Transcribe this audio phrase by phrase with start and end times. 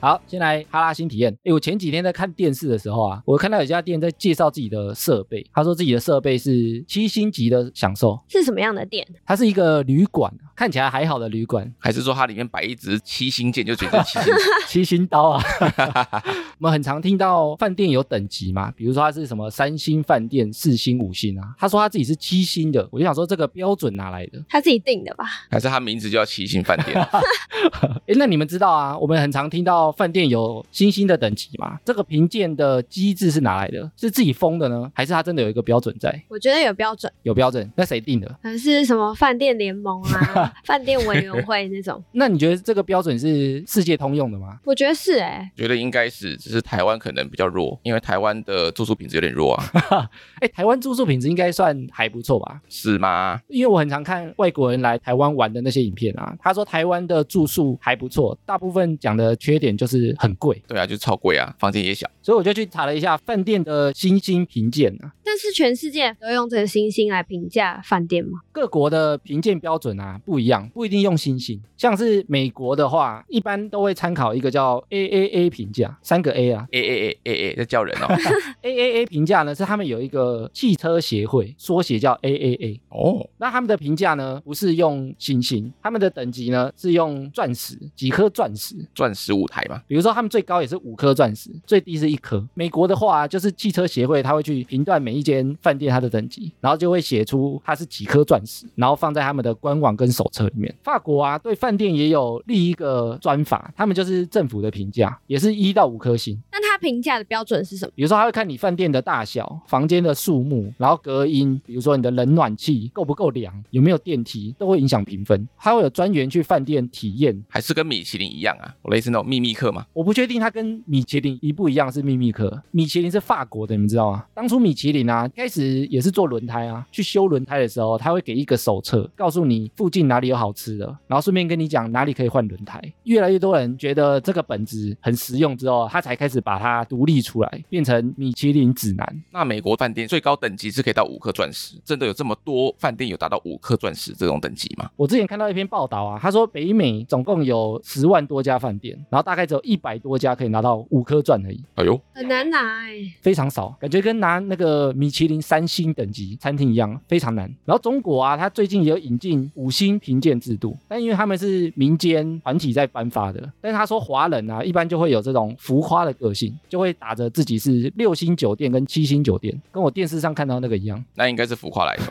[0.00, 1.36] 好，先来哈拉新体验。
[1.42, 9.04] 哎，我前几天在看电视的时候啊，我看到有家店在介绍自己的设备，他说自己的设备是七星级的享受，是什么样的店？
[9.26, 14.32] 它是一个旅馆，看起来还好的旅馆，还是说它里面摆一支七星剑就觉得七星？
[14.68, 15.42] 七星刀啊。
[16.60, 21.54] 我们很常听到饭店有等级嘛，比如说它是什么三星饭店、四星、五星啊。
[21.56, 24.44] 他说他自己是七星的，我就想说这个标准哪来的？
[24.48, 25.24] 他自己定的吧？
[25.50, 26.96] 还是他名字就叫七星饭店？
[28.06, 28.98] 哎，那你们知道啊？
[28.98, 31.78] 我们很常听到饭店有星星的等级嘛？
[31.84, 33.88] 这个评鉴的机制是哪来的？
[33.96, 36.20] 是自己封的呢，还是他真的有一个标准在？
[36.28, 38.26] 我觉得有标准，有标准，那谁定的？
[38.42, 42.02] 可能是什么饭店联盟啊、 饭店委员会那种。
[42.10, 44.58] 那你觉得这个标准是世界通用的吗？
[44.64, 52.60] 我觉得是哎、觉得应该是，只是台湾可能比较弱，因为台湾的住宿品质有点弱啊，哎，台湾住宿品质应该算还不错吧？
[52.68, 53.40] 是吗？
[53.48, 62.08] 因为我很常看外国人来台湾玩的那些影片啊，他说台湾的住宿还不错，大部分讲的缺点就是很贵，对啊，就超贵啊，房间也小。
[62.22, 68.40] 所以我就去查了一下饭店的星星评鉴啊，但是全世界都用这个星星来评价饭店吗？
[68.52, 71.60] 各国的评鉴标准啊不一样，不一定用星星。
[71.76, 78.06] 像是美国的话，一般都会参考一个叫 AAA 评价，三个 A 啊 A A A A A 在叫人哦。
[78.62, 82.80] AAA 评价呢是他们有一个汽车协会，缩写叫 AAA。
[82.90, 88.76] 哦，那他们的评价呢不是用星星，他们的等级呢是用钻石，几颗钻石。
[88.94, 92.46] 钻石舞台嘛，比如说，他们最高也是五颗钻石，最低是一颗。
[92.54, 100.74] 美国的话，就是汽车协会，他会去评断每一间饭店它的等级，然后就会写出它是几颗钻石，然后放在他们的官网跟手册里面。
[100.82, 106.27] 法国啊，对饭店也有另一个专法，他们就是政府的评价，也是一到五颗星。
[106.52, 107.92] 那他评价的标准是什么？
[107.94, 115.48] 比如说，他会看你饭店的大小、房间的数目，然后隔音，比如说你的冷暖气够不够凉，有没有电梯，都会影响评分。
[115.58, 117.42] 他会有专员去饭店体验。
[117.48, 118.74] 还是跟米其林一样啊？
[118.82, 119.84] 我类似那种秘密课嘛？
[119.92, 122.62] 我不确定他跟米其林一不一样，是秘密课。
[122.70, 124.24] 米其林是法国的，你们知道吗？
[124.34, 132.80] 当初米其林啊，开始也是做轮胎啊，去修轮胎的时候，他会给一个手册，告诉你附近哪里有好吃的，然后顺便跟你讲哪里可以换轮胎。
[133.04, 139.22] 越来越多人觉得这个本子很实用之后，他才开始把它独立出来，变成米其林指南。
[139.30, 144.90] 那美国饭店最高等级是可以到五颗钻石，真的有这么多饭店有达到五颗钻石这种等级吗？
[144.96, 151.62] 我之前看到一篇报道啊，他说北美总共有十万多家饭店，然后大概只有一百多家可以拿到五颗钻而已。
[151.74, 152.58] 哎呦，很难拿
[152.88, 157.44] 哎、非常少，感觉跟拿那个米其林三星等级餐厅一样，非常难。
[157.64, 171.04] 然后中国啊，它最近也有引进五星评鉴制度，但因为他们是民间团体在颁发的，但是他说华人啊，一般就会有这种浮夸的个性，就会打着自己是六星酒店跟七星酒店，跟我电视上看到那个一样。
[171.14, 172.04] 那应该是浮夸来的。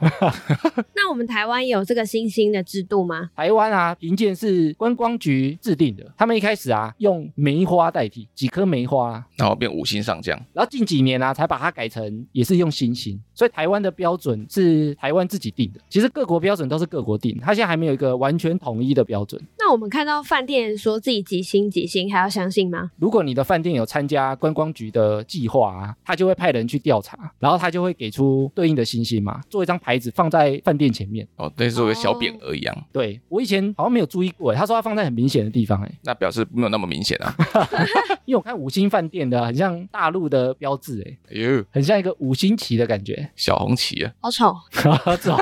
[0.96, 3.30] 那我们台湾有这个星星的制度吗？
[3.36, 15.80] 台湾啊，评鉴是观光局制定的，他们一开始啊用梅花代替，几颗梅花、啊，然后变五星上将，然后近几年啊，才把它改成也是用星星，所以台湾的标准是台湾自己定的。
[15.90, 19.42] 其实各国标准都是各国定，它现在还没有一个完全统一的标准。
[19.68, 22.90] 那我们看到饭店说自己几星几星，还要相信吗？
[22.96, 31.28] 如果你的饭店有参加观光局的计划啊，他就会派人去调查，然后他就会给出对应的星星嘛，做一张牌子放在饭店前面。
[31.36, 37.36] 哦，类似有个小匾额一样，对我以前好像没有注意过，他说他放在很明显的地方，哎，那表示没有那么明显啊。
[38.24, 43.30] 因为我看五星饭店的很像大陆的标志，哎，哎呦，很像一个五星旗的感觉。
[43.36, 44.56] 小红旗啊，好丑，
[45.20, 45.38] 走，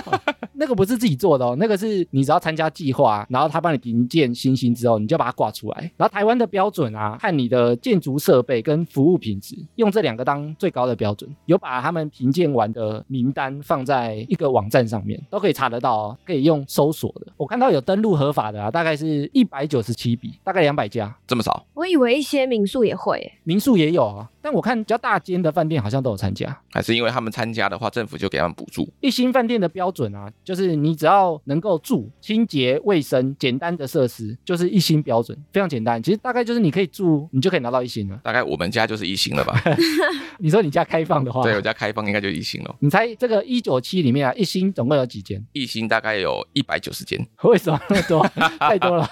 [0.58, 5.92] 那个不是自己做的哦，那个是你只要参加计划，然后他帮你评鉴星星之后，你就把它挂出来。
[5.98, 17.28] 然后台湾的标准啊，看你的建筑设备跟服务品质，用这两个当最高的标准，有把他们评鉴完的名单放在一个网站上面，都可以查得到哦，可以用搜索的。
[17.38, 23.34] 我看到有登录合法的啊，大概是一百九十七笔，大概两百家，这么少，我以为一些民宿也会、欸。
[23.44, 26.56] 民宿也有啊，但我看比较大间的饭店好像都有参加。
[26.72, 28.88] 还是因为他们参加的话，政府就给他们补助。
[29.02, 36.04] 一星饭店的标准啊，就是你只要能够住、清洁、卫生、简单的设施，就是一星标准，非常简单。
[36.04, 38.20] 其实大概就是你可以住，你就可以拿到一星了。
[38.22, 39.60] 大概我们家就是一星了吧？
[40.38, 42.76] 你说你家开放的话，对我家开放应该就一星了。
[42.82, 45.44] 你猜这个一九七里面啊，一星总共有几间？
[45.54, 48.24] 一星大概有一百九十间， 为什么那么多？
[48.60, 49.10] 太多了。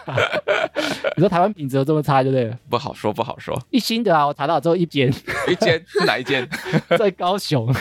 [1.15, 2.51] 你说台湾品质有这么差，对不对？
[2.69, 3.59] 不好说，不好说。
[3.69, 5.13] 一星的啊，我查到只有一间，
[5.47, 6.47] 一间是哪一间？
[6.97, 7.71] 在高雄，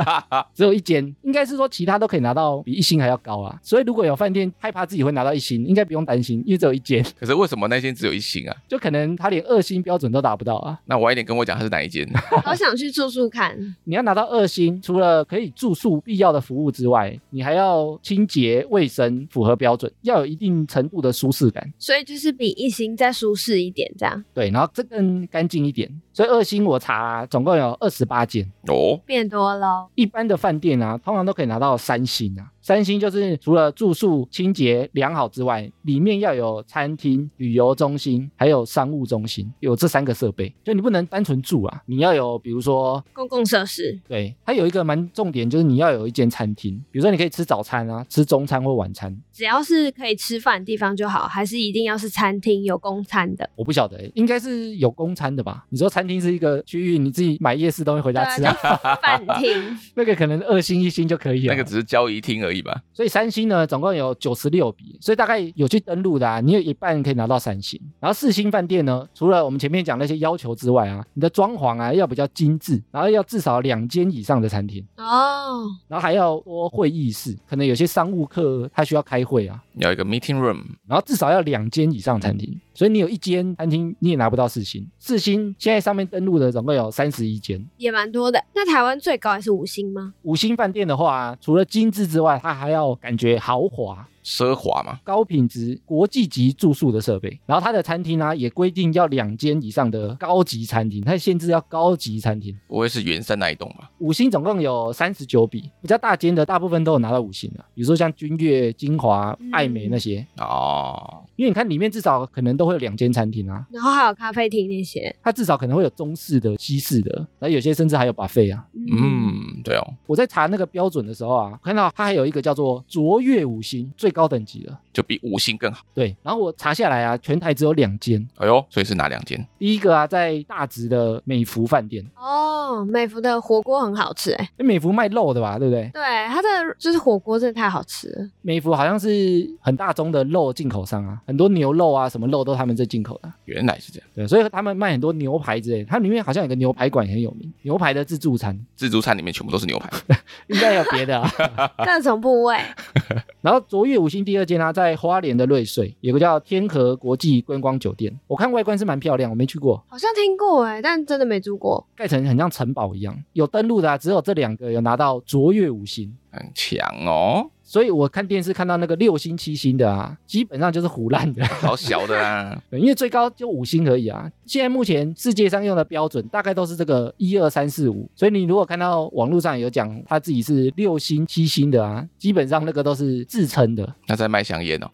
[0.54, 3.58] 只有一间，应该是说其他都可以拿到比一星还要高啊。
[3.62, 8.56] 所以如果有饭店害怕自己会拿到一星，应该不用担心，因为只有一间，可是为什么那间只有一星啊？
[8.68, 10.78] 就可能他连二星标准都达不到啊。
[10.86, 12.08] 那晚一点跟我讲他是哪一间。
[12.44, 13.56] 好想去住住看。
[13.84, 21.70] 你要拿到二星，除了可以住宿必要的服务之外，你还要清洁卫生符合标准，要有一定程度的舒适感。
[21.78, 25.86] 所以就是比一星星再舒适一点，这样对，然后这更干净一点。
[26.14, 29.86] 所以二星我查、啊、总共有二十八间，哦，变多了。
[29.94, 32.50] 一般的饭店啊，通常都可以拿到三星啊。
[32.62, 40.52] 三星就是除了住宿清洁良好之外，里面要有餐厅、旅游中心，还有商务中心，有这三个设备。
[40.62, 49.16] 就你不能单纯住啊，你要有，比如说，公共设施对，它有一个蛮重点，就是你要有一间餐厅，比如说你可以吃早餐啊，吃中餐或晚餐。
[49.32, 53.48] 只要是可以吃饭的地方就好，还是一定要是餐厅有公餐的？
[53.56, 55.64] 我不晓得欸，应该是有公餐的吧？
[55.70, 59.50] 你说餐厅是一个区域，你自己买夜市东西回家吃啊，啊，饭厅
[59.96, 61.54] 那个可能二星一星就可以了。
[61.54, 62.82] 那个只是交易厅而已吧？
[62.92, 67.80] 所以三星呢，总共有九十六笔，所以大概有去登录的啊，你有一半可以拿到三星。
[68.00, 82.58] 然后四星饭店呢，除了我们前面讲那些要求之外啊，你的装潢啊要比较精致，然后要至少两间以上的餐厅，哦，然后还要多会议室，可能有些商务客他需要开会啊，你要一个 meeting room，然后至少要两间以上的餐厅。
[82.80, 84.88] 所以你有一间餐厅，你也拿不到四星。
[84.98, 87.62] 四星现在上面登录的总共有三十一间。
[87.76, 88.42] 也蛮多的。
[88.54, 90.14] 那台湾最高还是五星吗？
[90.22, 97.38] 五星饭店的话，除了精致之外，它还要感觉豪华、奢华嘛，高品质、国际级住宿的设备。
[97.46, 102.56] 然后它的餐厅呢、也规定要两间以上的高级餐厅，它限制要高级餐厅。
[102.68, 103.90] 不会是圆山那一栋吧？
[103.98, 110.24] 五星总共有三十九笔，比较大间的大部分都有拿到五星的，比如说像君悦、金华、嗯爱美那些。
[110.38, 115.14] 哦，因为你看里面至少可能都会有两间餐厅啊，然后还有咖啡厅那些。
[115.22, 118.66] 它至少可能会有中式的、西式的，然后有些甚至还有 buffet 啊。
[118.74, 124.76] 嗯，对哦，我在查那个标准的时候啊，看到它还有一个叫做卓越五星，最高等级的。
[124.92, 125.84] 就比五星更好。
[125.94, 128.26] 对，然后我查下来啊，全台只有两间。
[128.36, 129.46] 哎呦，所以是哪两间？
[129.58, 134.50] 第一个啊，在大直的美福饭店，哦，美孚的火锅很好吃哎。
[134.56, 135.88] 诶美福卖肉的吧，对不对？
[135.94, 136.48] 对，它的
[136.78, 138.28] 就是火锅真的太好吃了。
[138.42, 143.32] 美福好像是很大宗的肉进口商啊，很多牛肉啊，什么肉都他们这进口的。
[143.44, 149.88] 原来是这样，对，所以他们卖很多牛排之类的，它里面好像有个牛排馆也很有名，牛排的自助餐，自助餐里面全部都是牛排。
[150.48, 151.30] 应该有别的啊。
[151.84, 152.58] 各种部位，
[153.40, 161.86] 然后卓越五星第二间呢、在花莲的瑞穗有个叫天河国际观光酒店，我看外观是蛮漂亮，我没去过，好像听过哎，但真的没住过。
[161.94, 163.16] 盖成很像城堡一样。
[163.34, 174.30] 有登录的、啊、只有这两个有拿到卓越五星，很强哦，所以我看电视看到那个六星、七星的啊，基本上就是胡烂的，好小的啊， 对因为最高就五星而已啊。
[174.50, 183.94] 现在目前世界上用的标准大概都是这个一二三四五，所以你如果看到网络上有讲他自己是六星、七星的啊，基本上那个都是自称的。
[184.08, 184.90] 那在卖香烟哦。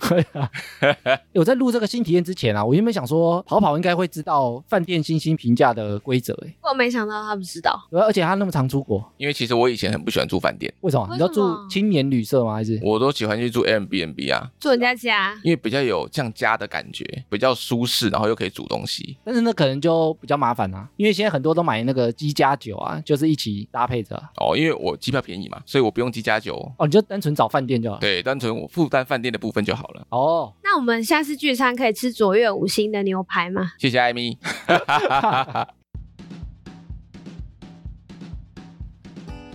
[1.32, 7.80] 我 在录这个新体验之前啊，我原本想说跑跑应该会知道饭店星星评价的规则，哎，我没想到他不知道。
[7.92, 11.06] 而且他那么常出国，因为其实我以前很不喜欢住饭店，为什么？
[11.08, 12.52] 为你要住青年旅社吗？
[12.52, 12.78] 还是？
[12.82, 19.16] 我都喜欢去住 Airbnb 啊，住人家家，因为比较有像家的感觉，比较舒适，然后又可以煮东西。
[19.24, 26.56] 但是那可能就比较麻烦啊，因为现在很多都买那个机加酒啊，就是一起搭配着啊、哦，因为我机票便宜嘛，所以我不用机加酒。
[26.78, 27.98] 哦，你就单纯找饭店就好。
[27.98, 30.04] 对，单纯我负担饭店的部分就好了。
[30.10, 33.70] 哦，那我们下次聚餐可以吃卓越五星的牛排吗？
[33.78, 34.36] 谢谢艾米。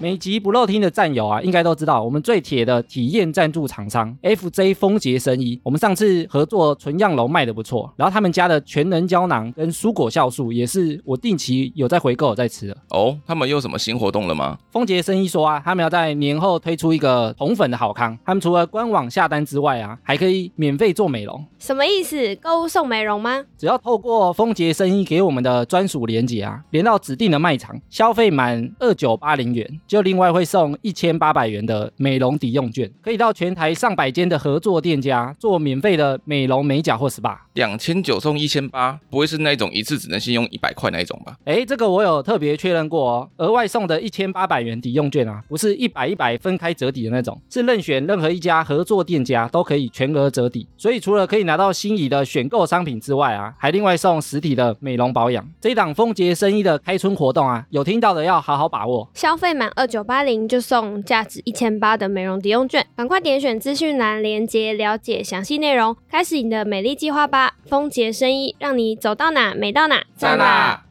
[0.01, 5.61] 每集不漏听的战友啊，应该都知道我们最铁的体验赞助厂商 FJ 丰杰生医。
[5.63, 12.75] 我们上次合作纯样楼卖的不错，然后他们家的全能胶囊跟蔬果酵素也是我定期有在回购有在吃的。
[12.89, 14.57] 哦，他们有什么新活动了吗？
[14.71, 21.45] 丰杰生医说啊，他们要在年后推出一个红粉的好康，他们除了官网下单之外啊，还可以免费做美容。
[21.59, 22.35] 什么意思？
[22.37, 23.45] 购物送美容吗？
[23.55, 37.35] 只要透过丰杰生医给我们的专属连接啊，连到指定的卖场，消费满二九八零元，就另外会送一千八百元的美容抵用券，可以到全台上百间的合作店家做免费的美容美甲或 SPA。
[37.55, 41.35] 两千九送一千八，不会是那种一次只能先用一百块那一种吧？
[41.43, 50.65] 哎，这个我有特别确认过哦，额外送的一千八百元抵用券啊，不是一百一百分开折抵的那种，是任选任何一家合作店家都可以全额折抵。
[50.77, 55.45] 所以除了可以拿到心仪的选购商品之外啊，还另外送实体的美容保养。
[55.59, 59.05] 这一档丰杰生意的开春活动啊，有听到的要好好把握。
[59.13, 67.55] 消费满二九八零就送价值一千八的美容抵用券，赶快点选资讯栏链接了解详细内容，开始你的美丽计划吧！
[67.65, 70.83] 丰杰生意让你走到哪美到哪，在哪！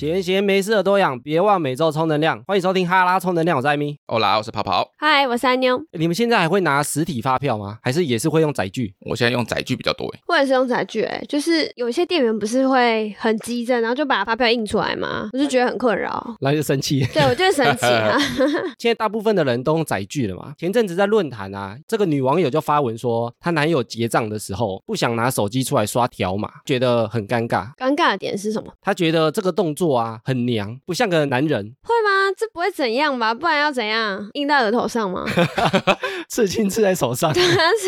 [0.00, 2.42] 闲闲没事的多养，别忘每周充能量。
[2.46, 3.98] 欢迎收听哈拉充能量，我是艾米。
[4.06, 7.76] 欧啦，我是泡泡，嗨，我是安妞，你们现在还会拿实体发票吗？
[7.82, 8.94] 还是也是会用载具？
[9.00, 10.18] 我现在用载具比较多诶。
[10.26, 16.34] 我也是用载具，哎，就是有一些店员不是会很激震，然后就把发票印出来嘛，我就觉得很困扰。
[16.40, 17.04] 然后就生气。
[17.12, 18.16] 对，我就会生气啊。
[18.80, 20.54] 现在大部分的人都用载具了嘛。
[20.56, 27.76] 前阵子在论坛啊，这个女网友就发文说，她男友结账的时候不想拿手机出来刷条码，觉得很尴尬。
[27.76, 28.72] 尴尬的点是什么？
[28.80, 32.32] 她觉得这个动作啊很娘，不像个男人，会吗？
[32.36, 33.32] 这不会怎样吧？
[33.34, 34.28] 不然要怎样？
[34.34, 35.24] 印在额头上吗？
[36.28, 37.32] 刺青刺在手上。
[37.32, 37.40] 刺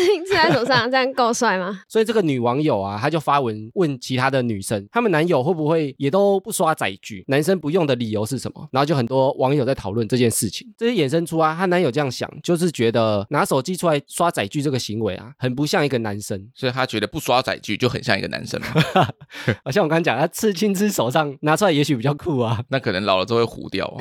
[0.05, 1.81] 青刺在手上， 这样够帅吗？
[1.87, 7.23] 所以这个女网友啊，她就发文问其他的女生，她们男友会不会也都不刷载具？
[7.27, 8.67] 男生不用的理由是什么？
[8.71, 16.49] 然后就很多网友在讨论这件事情，这就衍生出啊，她男友这样想，就是觉得拿手机出来刷载具这个行为啊，很不像一个男生。
[16.55, 18.67] 所以他觉得不刷载具就很像一个男生嘛。
[19.63, 22.61] 好像我刚刚讲，他刺青之手上拿出来，也许比较酷啊。
[22.69, 23.97] 那可能老了之后会糊掉哦。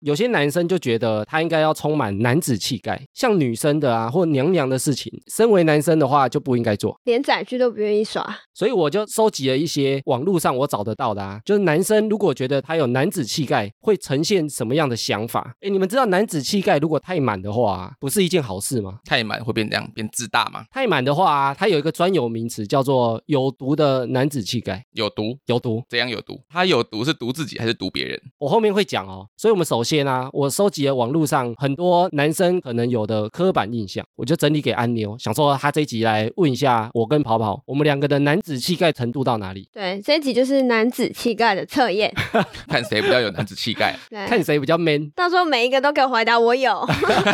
[0.00, 6.96] 有些男生就觉得他应该要充满男子气概，像女生的啊或娘娘的事情，身为男生的话就不应该做。
[7.02, 15.52] 连载具都不愿意耍，所以我就收集了一些网络上我找得到的啊，就是男生如果觉得他有男子气概，会呈现什么样的想法？
[15.62, 19.00] 诶，你们知道男子气概如果太满的话，不是一件好事吗？
[19.04, 20.62] 太满会变这样，变自大吗？
[20.70, 25.36] 太满的话啊，它有一个专有名词叫做有毒的男子气概，有毒？
[25.46, 25.82] 有毒。
[25.88, 26.40] 怎样有毒？
[26.48, 28.20] 他有毒是毒自己还是毒别人？
[28.38, 29.26] 我后面会讲哦。
[29.36, 39.68] 所以，我们首先啊，我收集了网络上很多男生可能有的刻板印象，我就整理给安妞，想说他这一集来问一下我跟跑跑，我们两个的男子气概程度到哪里？
[39.72, 42.12] 对，这一集就是男子气概的测验，
[42.68, 43.96] 看谁比较有男子气概。
[44.10, 45.10] 对，看谁比较 man。
[45.16, 46.78] 到时候每一个都给我回答我有。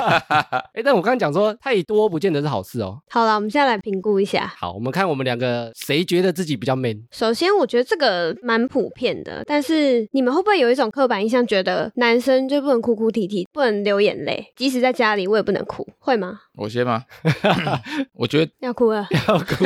[0.73, 3.01] 哎，但我刚刚讲说太多不见得是好事哦。
[3.11, 4.55] 好了，我们现在来评估一下。
[4.57, 7.03] 好，我们看我们两个谁觉得自己比较 man。
[7.11, 16.41] 首先，我觉得这个蛮普遍的，但是你们会不会有一种刻板印象，觉得男生就不能哭哭啼啼，不能流眼泪，即使在家里我也不能哭，会吗？
[16.57, 17.03] 我先吗？
[18.15, 19.65] 我觉得，要哭了，要哭，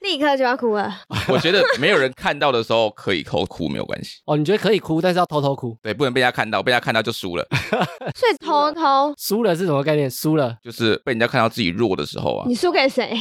[0.00, 0.92] 立刻就要哭了。
[1.28, 4.20] 我觉得没有人看到的时候可以偷哭没有关系。
[4.26, 5.76] 哦，你觉得可以哭，但是要偷偷哭。
[5.82, 7.46] 对，不能被人家看到，被人家看到就输了。
[8.14, 10.10] 所以偷偷，输了是什么概念？
[10.10, 13.16] 输了就是被人家看到自己弱的时候啊，你输给谁？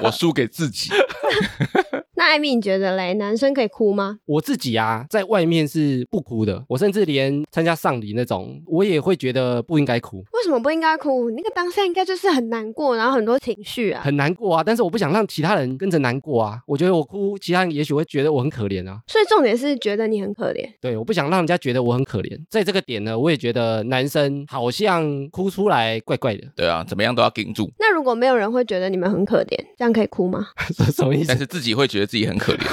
[0.00, 0.90] 我输给自己。
[2.20, 3.14] 那艾米，你觉得嘞？
[3.14, 4.18] 男生可以哭吗？
[4.26, 11.30] 我自己啊，在外面是不哭的，我甚至连参加丧礼那种，我也会觉得不应该哭，为什么不应该哭？
[11.30, 14.02] 那个当下应该就是很难过，然后很多情绪啊。
[14.04, 14.62] 很难过啊。
[14.62, 16.60] 但是我不想让其他人跟着难过啊。
[16.66, 19.00] 我觉得我哭，其他人也许会觉得我很可怜啊。
[19.06, 20.68] 所以重点是觉得你很可怜。
[20.78, 22.38] 对，我不想让人家觉得我很可怜。
[22.50, 30.48] 在这个点呢，我也觉得男生好像哭出来怪怪的，对啊，怎么样都要顶住，那如果没有人会觉得你们很可怜，这样可以哭吗？
[30.94, 31.38] 什么意思但？
[31.38, 32.66] 是自己会觉得自己很可怜。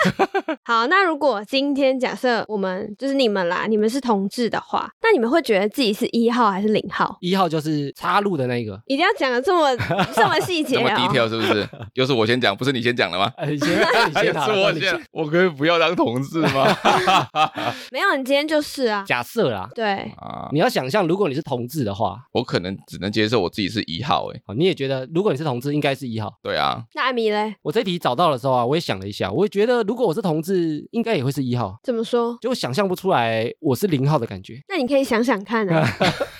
[0.64, 7.16] 好，那如果今天假设我们就是你们啦，你们是同志的话，那你们会觉得自己是一号还是零号？
[7.20, 8.80] 一号就是插入的那个。
[8.86, 9.76] 一定要讲的这么
[10.16, 11.08] 这么细节这么低哦。
[11.12, 11.68] 调是不是？
[11.94, 13.30] 又是我先讲，不是你先讲的吗？
[13.36, 13.68] 哎，你先，
[14.08, 16.66] 你先好了，是我你先，我可以不要当同志吗？
[17.90, 19.04] 没有，你今天就是啊。
[19.06, 26.32] 假设啦，对，啊，你要想象，如果你是同志的话，我可能只能接受我自己是一号，哎，哦，你也觉得如果你是同志，应该是一号。
[26.42, 27.54] 对啊，那艾米嘞？
[27.62, 32.38] 我这题找到的时候啊，我也想了一下，我也觉得如果我是同志，应该也会是一号，怎么说？
[32.40, 34.62] 就想象不出来我是零号的感觉。
[34.70, 35.86] 那你可以想想看啊。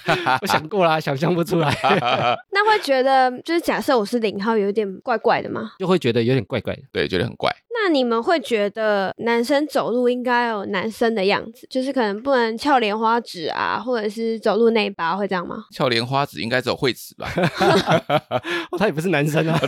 [0.40, 1.68] 我想过啦，想象不出来，
[2.52, 5.73] 那会觉得就是假设我是零号，有点怪怪的吗？
[5.78, 6.83] 就会觉得有点怪怪的。
[6.92, 7.54] 对，觉得很怪。
[7.82, 15.64] 那你们会觉得男生走路应该有男生的样子，就是可能不能翘莲花指啊，或者是走路内八，会这样吗？
[15.73, 17.28] 翘莲花指应该只有惠子吧？
[18.70, 19.58] 哦，他也不是男生啊。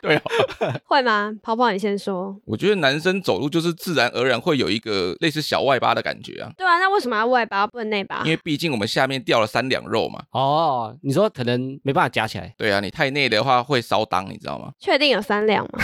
[0.00, 0.22] 对哦，
[0.86, 1.32] 会吗？
[1.42, 2.34] 跑跑，你先说。
[2.44, 8.30] 我觉得男生走路就是自然而然会有一个类似小外八的感觉啊，对啊，那为什么要外八不能内八因？
[8.30, 10.22] 为毕竟我们下面掉了三两肉嘛。
[10.32, 14.70] 哦，你说可能没办法夹起来，对啊，你太内的话会烧裆，你知道吗？
[14.80, 15.78] 确定有三两吗？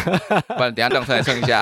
[0.56, 1.57] 不然等一下让出来称一下。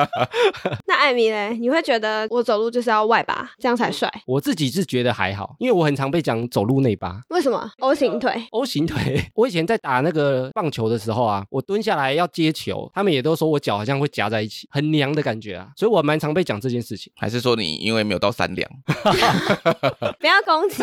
[0.86, 4.10] 那艾米嘞，你会觉得我走路就是要外八，这样才帅？
[4.26, 7.20] 我自己是觉得还好，因为我很常被讲走路内八。
[7.30, 17.12] 为什么 O 型腿？O 型腿， 我以前在打那个棒球的时候啊，我蹲下来要接球，他们也都说我脚好像会夹在一起，很娘的感觉啊，所以我蛮常被讲这件事情。
[17.16, 18.68] 还是说你因为没有到三两？
[20.18, 20.82] 不要攻击。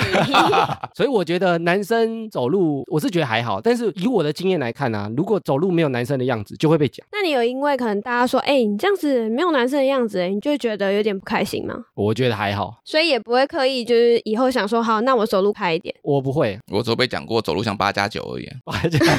[0.94, 7.06] 所以我觉得男生走路，我是觉得还好，但是以我的经验来看啊，如果走路没有男生的样子，就会被讲。
[7.12, 11.76] 那你有因为可能大家他说：“哎、你这样子没有男生的样子，你就会觉得有点不开心吗？
[11.94, 15.94] 我觉得还好，所以也不会刻意就是以后想说，好，那我走路开一点。
[16.02, 18.58] 我不会，我只有被讲过走路像八加九而已啊。
[18.66, 19.18] 我还这样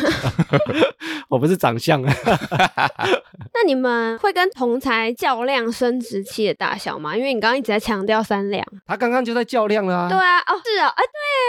[1.29, 2.13] 我不是长相啊，
[3.55, 7.17] 那你们会跟同才较量生殖器的大小吗？
[7.17, 8.67] 因为你刚刚一直在强调三两。
[8.87, 11.05] 他刚刚就在较量了啊，对啊，哦，是哦，哎、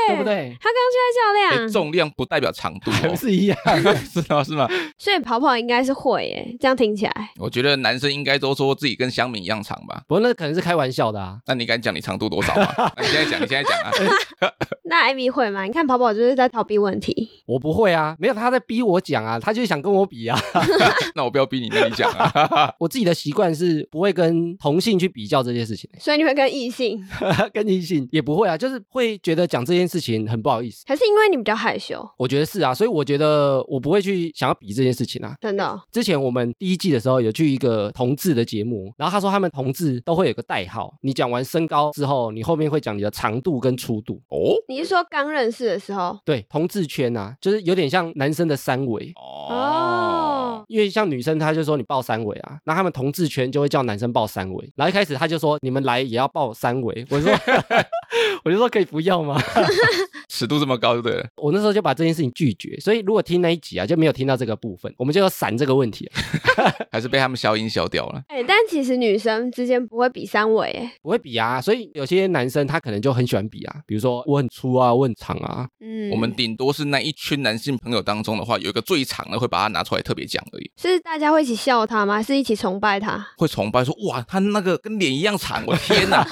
[0.08, 0.24] 对，对不？
[0.24, 0.56] 对？
[0.62, 3.58] 他刚刚就在较哎量，重量不代表长度、还不哦，是一样？
[4.06, 4.44] 是吗？
[4.44, 4.68] 是吗？
[4.98, 6.56] 所以跑跑应该是会耶。
[6.60, 10.04] 这样听起来，我觉得男生应该都说自己跟香敏一样长吧？
[10.08, 11.40] 不过那可能是开玩笑的啊。
[11.48, 12.68] 那你敢讲你长度多少吗？
[12.98, 13.92] 那你现在讲，你现在讲啊。
[14.90, 15.64] 那艾米会吗？
[15.64, 17.30] 你看跑跑就是在逃避问题。
[17.46, 20.40] 我不会啊，没有他在逼我讲啊，他就是想跟我比啊。
[21.16, 22.74] 那我不要逼你，那你讲啊。
[22.80, 27.06] 我自己的习惯是不会跟同性去比较这件事情，所以你会跟异性，
[27.54, 30.84] 跟异性也不会啊，就是会觉得讲这件事情很不好意思。
[30.88, 32.08] 还是因为你比较害羞？
[32.18, 35.36] 我觉得是啊，所以我觉得我不会去想要比这件事情啊。
[35.42, 44.22] 真的哦、之前我们第一季的时候有去一个同志的节目，然后他说他们同志都会有个代号，你讲完身高之后，你后面会讲你的长度跟粗度。
[44.30, 46.18] 哦你是说刚认识的时候？
[46.26, 49.12] 对，同志圈啊，就是有点像男生的三围。
[49.16, 54.74] 哦哦，因为像女生，她就说你报三围啊，那他们同志圈就会叫男生报三围。
[54.76, 57.32] 然后一开始他就说你们来也要报三围，我说
[58.44, 59.40] 我就说可以不要吗？
[60.30, 61.28] 尺度这么高，对不对了？
[61.38, 62.78] 我那时候就把这件事情拒绝。
[62.80, 66.20] 所以如果听那一集啊，就没有听到这个部分，我们就要闪这个问题、啊，
[66.92, 68.22] 还是被他们消音消掉了？
[68.28, 71.62] 哎、但其实女生之间不会比三围，哎，不会比啊。
[71.62, 82.16] 所以有些男生他可能就很喜欢比啊，比如说我很粗啊，我很长啊，嗯，我们顶多是那一群男性朋友当中的话，有一个最长的会把它拿出来特别讲而已，是大家会一起笑他吗？
[82.16, 83.26] 还是一起崇拜他？
[83.38, 86.28] 会崇拜说哇，他那个跟脸一样长，我天哪！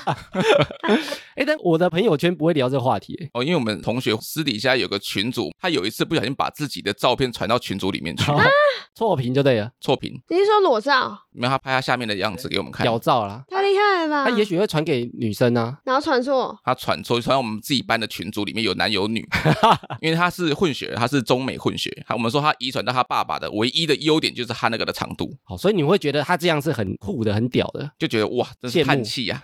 [1.35, 8.43] 哎，但我的朋友圈不会聊这个话题、欸哦，因为我们同学私底下有个群组，他有一次不小心把自己的照片传到群组里面去，啊
[8.95, 11.15] 错评就对了，错评，你是说裸照？
[11.31, 13.43] 没有他拍他下面的样子给我们看，屌照啦。
[13.47, 14.25] 太厉害了吧！
[14.27, 19.23] 他也许会传给女生啊，然后传错，他传错传到我们自己班的群组里面有男有女，
[20.01, 27.91] 因为他是混血，他是中美混血，他我们说他遗传到他爸爸的唯一的优点就是他那个的长度，好，所以你会觉得他这样是很酷的、很屌的。
[27.99, 28.87] 就觉得哇，真是羡慕。
[28.87, 29.41] 叹气呀、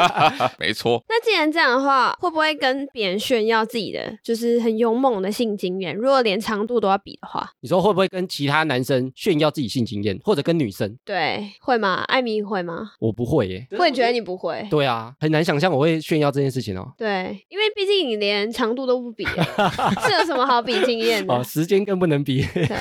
[0.58, 5.94] 没错，那既然这样的话，会不会跟别人炫耀自己的就是很勇猛的性经验？
[5.94, 10.96] 如果连长度都要比的话，你说会不会跟其他男生炫耀自己性经验，或者跟女生？
[11.04, 12.02] 对，会吗？
[12.08, 12.90] 艾米会吗？
[13.00, 13.66] 我不会耶。
[13.78, 14.66] 我也觉得你不会。
[14.70, 16.92] 对啊，很难想象我会炫耀这件事情哦。
[16.96, 21.42] 对，因为毕竟你连长度都不比，这有什么好比经验的哦，？
[21.42, 22.44] 时间更不能比。
[22.52, 22.76] 对，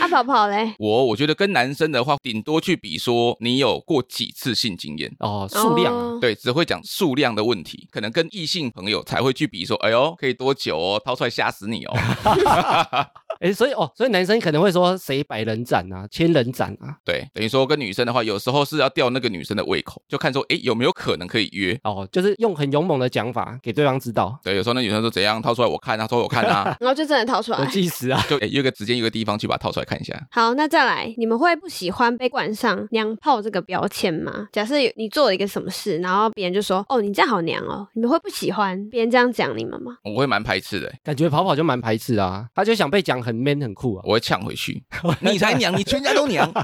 [0.00, 5.10] 啊跑跑嘞， 我我觉得跟男生的话，顶多去比说你有过几次性经验。
[5.20, 11.96] 哦，数量啊，哦对，只会讲数量的问题，可能跟异性朋友才会去比说，哎呦，可以多久哦，掏出来吓死你哦。
[13.40, 16.96] 哎，所以哦，所以男生可能会说谁百人斩啊，千人斩啊。
[17.04, 21.78] 对，等于说跟女生的话，有时候是要吊那个女生的胃口，就看说，哎，有没有可能可以约。
[21.84, 27.70] 哦，就是用很勇猛的讲法给对方知道，对，有时候那女生说怎样掏出来我看啊，说我看啊， 然后就真的掏出来我来。
[27.70, 28.20] 计时啊。
[28.28, 30.14] 就诶约个时间约个地方去把它掏出来看一下。
[30.30, 34.48] 好，那再来，你们会不喜欢被冠上“娘炮”这个标签吗？
[34.52, 39.96] 假设有你做了一个什么事，然后别人就说：“哦，你这样好娘哦。”你们会不喜欢别人这样讲你们吗？
[40.04, 44.02] 我会蛮排斥的，感觉跑跑就蛮排斥啊，他就想被讲很 man 很酷啊。
[44.04, 44.82] 我会呛回去。
[45.20, 46.50] 你才娘，你全家都娘。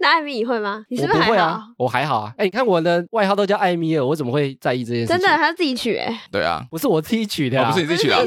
[0.00, 0.84] 那艾米你会吗？
[0.88, 1.28] 你是我不是还好？
[1.28, 2.34] 不会啊，我还好啊。
[2.36, 5.16] 哎，你看我的外号都叫艾米尔，我怎么会在意这件事情？
[5.16, 8.26] 真的，他自己取哎、对啊，不是我自己取的、啊，哦不是你自己取的。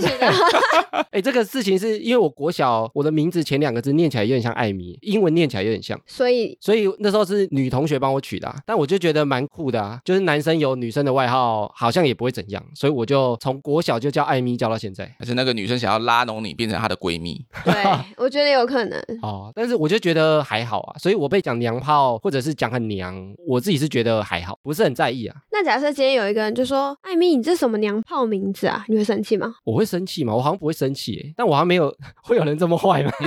[1.12, 15.14] 哎，这个事情是因为我国小我的名字前两个字念起来有点像艾米，英文念起来有点像，所以所以那时候是女同学帮我取的、啊，但我就觉得蛮酷的啊，就是男生有女生的外号，好像也不会怎样，所以我就从国小就叫艾米叫到现在。
[15.20, 17.43] 还是那个女生想要拉拢你，变成她的闺蜜。
[17.63, 17.73] 对，
[18.17, 19.00] 我觉得有可能。
[19.21, 23.15] 哦，但是我就觉得还好啊，所以我被讲娘炮或者是讲很娘，
[23.47, 25.36] 我自己是觉得还好，不是很在意啊。
[25.52, 29.56] 那假设今天有一个人就说：“艾米，你这什么娘炮名字啊？”你会生气吗？
[29.63, 30.34] 我会生气吗？
[30.36, 33.12] 我好像不会生气耶，但我还没有 会有人这么坏吗？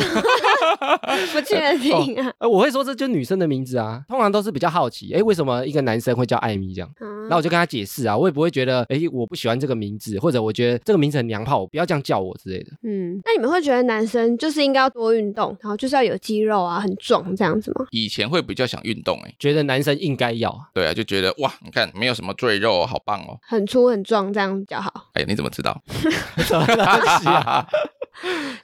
[1.33, 2.33] 不确定啊。
[2.39, 6.91] 呃，我会说这就是女生的名字啊，通常都是比较好奇，哎，为什么一个男生会叫艾米这样？
[7.01, 12.73] 嗯那我就跟他解释啊，我也不会觉得，哎，我不喜欢这个名字，或者我觉得这个名字很娘炮，不要这样叫我之类的。
[12.83, 17.87] 嗯，那你们会觉得男生就是应该要多运动，然后就是要有肌肉啊，很壮这样子吗？
[17.93, 23.39] 以前会比较想运动，哎，觉得男生应该要，对啊，就觉得哇，你看没有什么赘肉，好棒哦。
[23.43, 24.93] 很粗很壮这样比较好。
[25.13, 25.81] 哎，你怎么知道？
[26.39, 26.85] 什么东
[27.21, 27.65] 西啊？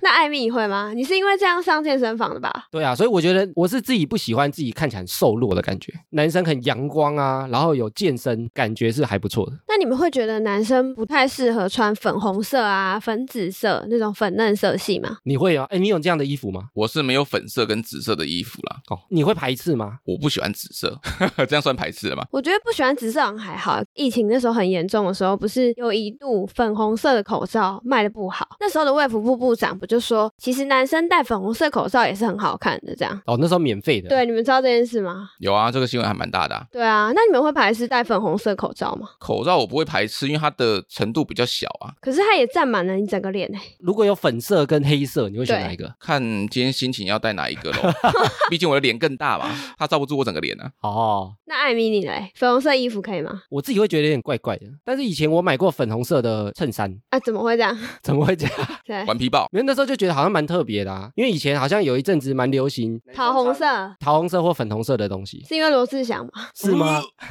[0.03, 0.93] 那艾米你会吗？
[0.93, 2.67] 你是因为这样上健身房的吧？
[2.71, 5.93] 对啊，所以我觉得我是自己不喜欢自己看起来很瘦弱的感觉。
[6.11, 9.53] 男生很阳光啊，然后有健身，感觉是还不错的。
[9.69, 15.19] 那你们会觉得男生不太适合穿粉红色啊、粉紫色那种粉嫩色系吗？
[15.25, 15.67] 你会啊？
[15.71, 16.65] 哎，你有这样的衣服吗？
[16.75, 19.99] 我是没有粉色跟紫色的衣服啦，哦，你会排斥吗？
[20.05, 20.99] 我不喜欢紫色，
[21.49, 22.25] 这样算排斥了吗？
[22.31, 23.83] 我觉得不喜欢紫色好像还好。
[23.95, 33.21] 疫情那时候很严重的时候，不是有一度粉红色的口罩卖的不好，那时候的卫福部部长不就说，其实男生戴粉红色口罩也是很好看的，这样。
[33.27, 34.09] 哦，那时候免费的。
[34.09, 35.31] 对，你们知道这件事吗？
[35.39, 39.09] 有啊，这个新闻还蛮大的啊、对啊，那你们会排斥戴粉红色口罩吗？
[39.19, 41.93] 口罩我不会排斥，因为它的程度比较小啊。
[42.01, 43.61] 可是它也占满了你整个脸欸。
[43.81, 45.93] 如果有粉色跟黑色，你会选哪一个？
[46.01, 47.93] 看今天心情要戴哪一个咯，
[48.51, 50.71] 毕竟我的脸更大嘛，它罩不住我整个脸啊。
[50.83, 52.31] 哦，那艾米你嘞？
[52.35, 53.43] 粉红色衣服可以吗？
[53.51, 54.67] 我自己会觉得有点怪怪的。
[54.85, 57.77] 但是以前我买过粉红色的衬衫，啊，怎么会这样？
[58.03, 58.55] 怎么会这样？
[58.87, 63.67] 对，顽皮豹，因为那时候就觉得好像蛮特别的啊，因为以前好像有一阵子蛮流行桃红色
[64.01, 66.33] 桃红色或粉红色的东西，是因为罗志祥吗？
[66.55, 67.01] 是吗？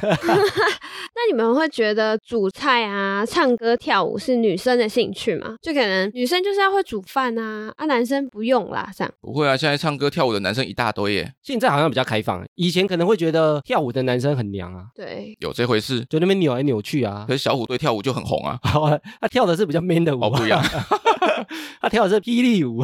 [1.16, 5.56] 那你们会觉得煮菜啊、唱歌跳舞是女生的兴趣吗？
[5.62, 9.12] 就可能女生就是要会煮饭啊，啊男生不用啦，这样。
[9.20, 16.04] 不会啊，现在唱歌跳舞的男生一大堆耶，现在好像比较开放，以前可能会觉得跳舞的男生很娘啊，对，有这回事。
[16.10, 17.32] 就那边扭来扭去啊可。
[17.36, 18.58] 是小虎队跳舞就很红啊，
[19.20, 20.62] 他跳的是比较 man 的舞，哦不一样，
[21.80, 22.82] 他跳的是霹雳舞。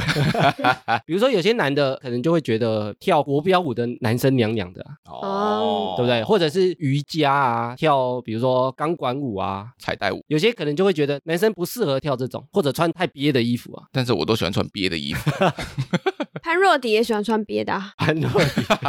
[1.07, 6.23] 比如说有些男的可能就会觉得跳国标舞的男生娘娘的啊、哦对不对？
[6.25, 13.85] 或者是瑜伽啊，跳比如说钢管舞啊，彩带舞，有些可能就会觉得男生不适合跳这种，或者穿太憋的衣服啊。
[13.93, 15.31] 但是我都喜欢穿憋的衣服。
[16.41, 17.93] 潘若迪也喜欢穿别的、啊。
[17.99, 18.31] 很多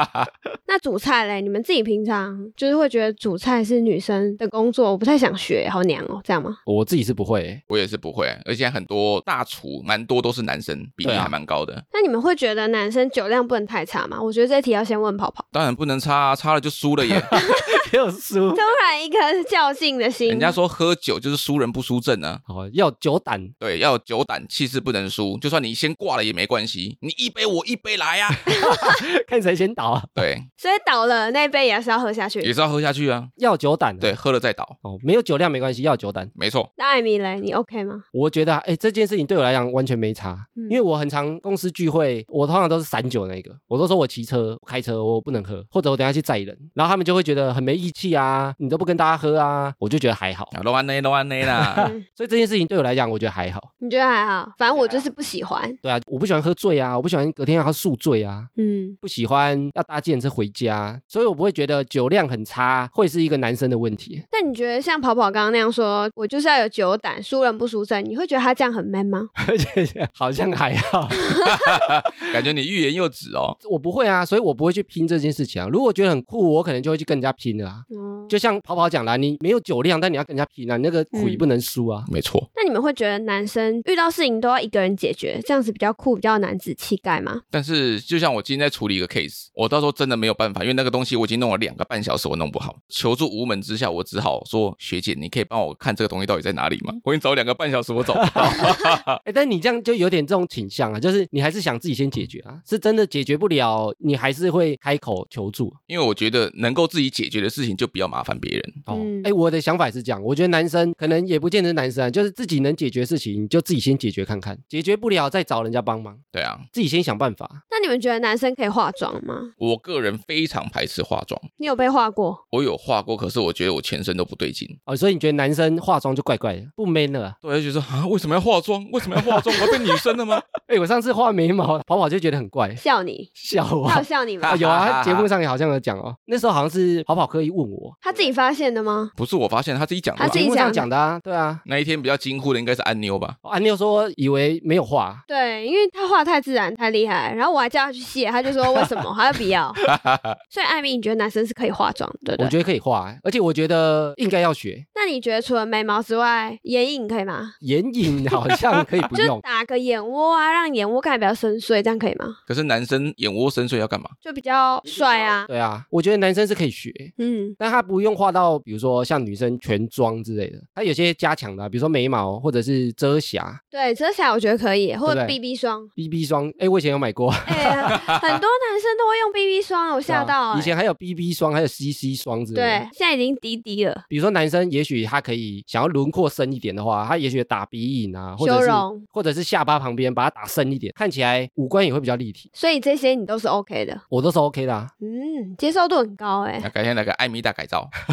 [0.68, 6.58] 那煮菜嘞，你们自己平常就是会觉得煮菜是女生的工作，我不太想学，好娘哦，这样吗？
[6.66, 11.84] 我自己是不会、欸，我也是不会，而且很多大厨蛮多都是男生，比例还蛮高的。
[11.94, 14.22] 那你们会觉得男生酒量不能太差吗？
[14.22, 15.46] 我觉得这题要先问跑跑。
[15.52, 17.22] 当然不能差啊，差了就输了耶。
[17.94, 22.40] 没有输突然一颗较劲的心，人家说喝酒就是输人不输阵啊。
[22.48, 25.38] 哦，要酒胆，对，要有酒胆，气势不能输。
[25.38, 28.30] 就算你先挂了也没关系，你一杯我一杯来呀、
[29.28, 32.40] 看谁先倒啊，对，所以倒了那杯也是要喝下去。
[32.42, 33.28] 也是要喝下去啊。
[33.38, 33.98] 要酒胆、啊。
[34.00, 36.30] 对，喝了再倒，哦，没有酒量没关系，要酒胆。
[36.36, 36.72] 没错。
[36.78, 38.04] 那艾米嘞，你 OK 吗？
[38.14, 51.74] 我觉得啊，哎，这件事情对我来讲完全没差，嗯因为我很常公司聚会，我通常都是散酒那个，我都说我骑车、开车我不能喝，或者我等下去载人，然后他们就会觉得很没义气啊，你都不跟大家喝啊，我就觉得还好，啊，都安内都安内啦。
[51.90, 53.62] 嗯，所以这件事情对我来讲，我觉得还好。
[53.80, 54.52] 你觉得还好？
[54.58, 55.72] 反正我就是不喜欢。
[55.82, 64.22] 对啊，我不喜欢喝醉啊，我不喜欢隔天要宿醉啊，嗯，不喜欢要搭计程车回家，所以我不会觉得酒量很差会是一个男生的问题。
[64.32, 69.28] 那你觉得像跑跑刚刚那样说，我就是要有酒胆，输人不输阵，你会觉得他这样很 man 吗？
[69.48, 71.08] 而且好像还好
[72.34, 73.56] 感觉你欲言又止哦。
[73.70, 75.68] 我不会啊，所以我不会去拼这件事情啊。
[75.72, 77.84] 如果觉得很酷，我可能就会去跟人家拼了
[78.30, 82.04] 就像跑跑讲啦，你没有酒量，但你要跟人家拼啊，你那个苦也不能输啊。
[82.12, 87.42] 没错，那你们会觉得男生遇到事情都要一个人解决，这样子比较酷，比较男子气概吗？
[87.50, 96.94] 但是就像我今天在处理一个 case，我到时候真的没有办法，因为那个东西我已经弄了两个半小时，我弄不好，求助无门之下，我只好说学姐，你可以帮我看这个东西到底在哪里吗？
[97.04, 98.42] 我已经找两个半小时，我找不到。
[99.26, 108.74] 哎、但你这样就有点这种倾向啊，就是你还是想自己先解决啊，是真的解决不了，你还是会开口求助因为我觉得能够自己解决的事情就不要麻烦别人。
[108.86, 108.96] 哦。
[109.24, 117.50] 哎、嗯我的想法也是这样，我觉得男生可能也不见得是男生啊，就是自己能解决事情，你就自己先解决看看，解决不了再找人家帮忙，对啊，自己先想办法。
[117.70, 119.36] 那你们觉得男生可以化妆吗？
[119.58, 122.38] 我个人非常排斥化妆，你有被化过？
[122.52, 124.68] 我有化过，可是我觉得我全身都不对劲。
[124.86, 127.36] 哦，所以你觉得男生化妆就怪怪的，不 man 了啊？
[127.42, 128.86] 对，就觉得说啊，为什么要化妆？
[128.92, 129.56] 为什么要化妆？
[129.56, 130.42] 我要变女生了吗？
[130.68, 133.30] 哎、我上次画眉毛，跑跑就觉得很怪，笑你？
[133.34, 134.56] 笑我他有笑你吗啊，？
[134.56, 136.16] 有啊， 他节目上也好像有讲哦。
[136.26, 139.12] 那时候好像是跑跑刻意问我，他自己发现的吗？
[139.16, 141.60] 不是我发现他自己讲的吧他自己节目上讲讲的啊，对啊。
[141.66, 143.36] 那一天比较惊呼的应该是安妞吧？
[143.42, 149.74] 哦安妞说以为没有画，对，因为他画太自然太厉害，然后我还叫他去卸，他就说为什么， 他就不要。
[150.50, 152.46] 所以艾米，你觉得男生是可以化妆的，对不对？
[152.46, 154.86] 我觉得可以画，欸而且我觉得应该要学。
[154.96, 157.54] 那你觉得除了眉毛之外，眼影可以吗？
[157.62, 162.26] 眼影好像可以不就用，打个眼窝啊，让眼窝看起来比较深邃，这样可以吗？
[162.48, 164.10] 可是男生眼窝深邃要干嘛？
[164.22, 165.46] 就比较帅啊。
[165.48, 175.88] 对啊，我觉得男生是可以学，嗯，但他不用画到，比如说像女生全妆之类的，他有些加强的啊，比如说眉毛或者是遮瑕、对，遮瑕我觉得可以，或者 BB 霜。
[175.96, 176.52] BB 霜。
[176.60, 182.68] 哎，我以前前有买过， 哎、很多男生都会用 BB 霜，我吓到、哎以前还有 BB 霜，还有 CC 霜之类的。
[182.68, 184.04] 对，现在已经滴滴了。
[184.10, 192.50] 比如说男生也许他可以想要轮廓深一点的话，他也许打鼻影啊，或者是修容或者是下巴旁边把它打深一点，看起来五官也会比较立体。
[192.54, 194.88] 所以这些你都是 OK 的，我都是 OK 的、啊。
[195.02, 197.90] 嗯，接受度很高哎、那改天来个艾米大改造，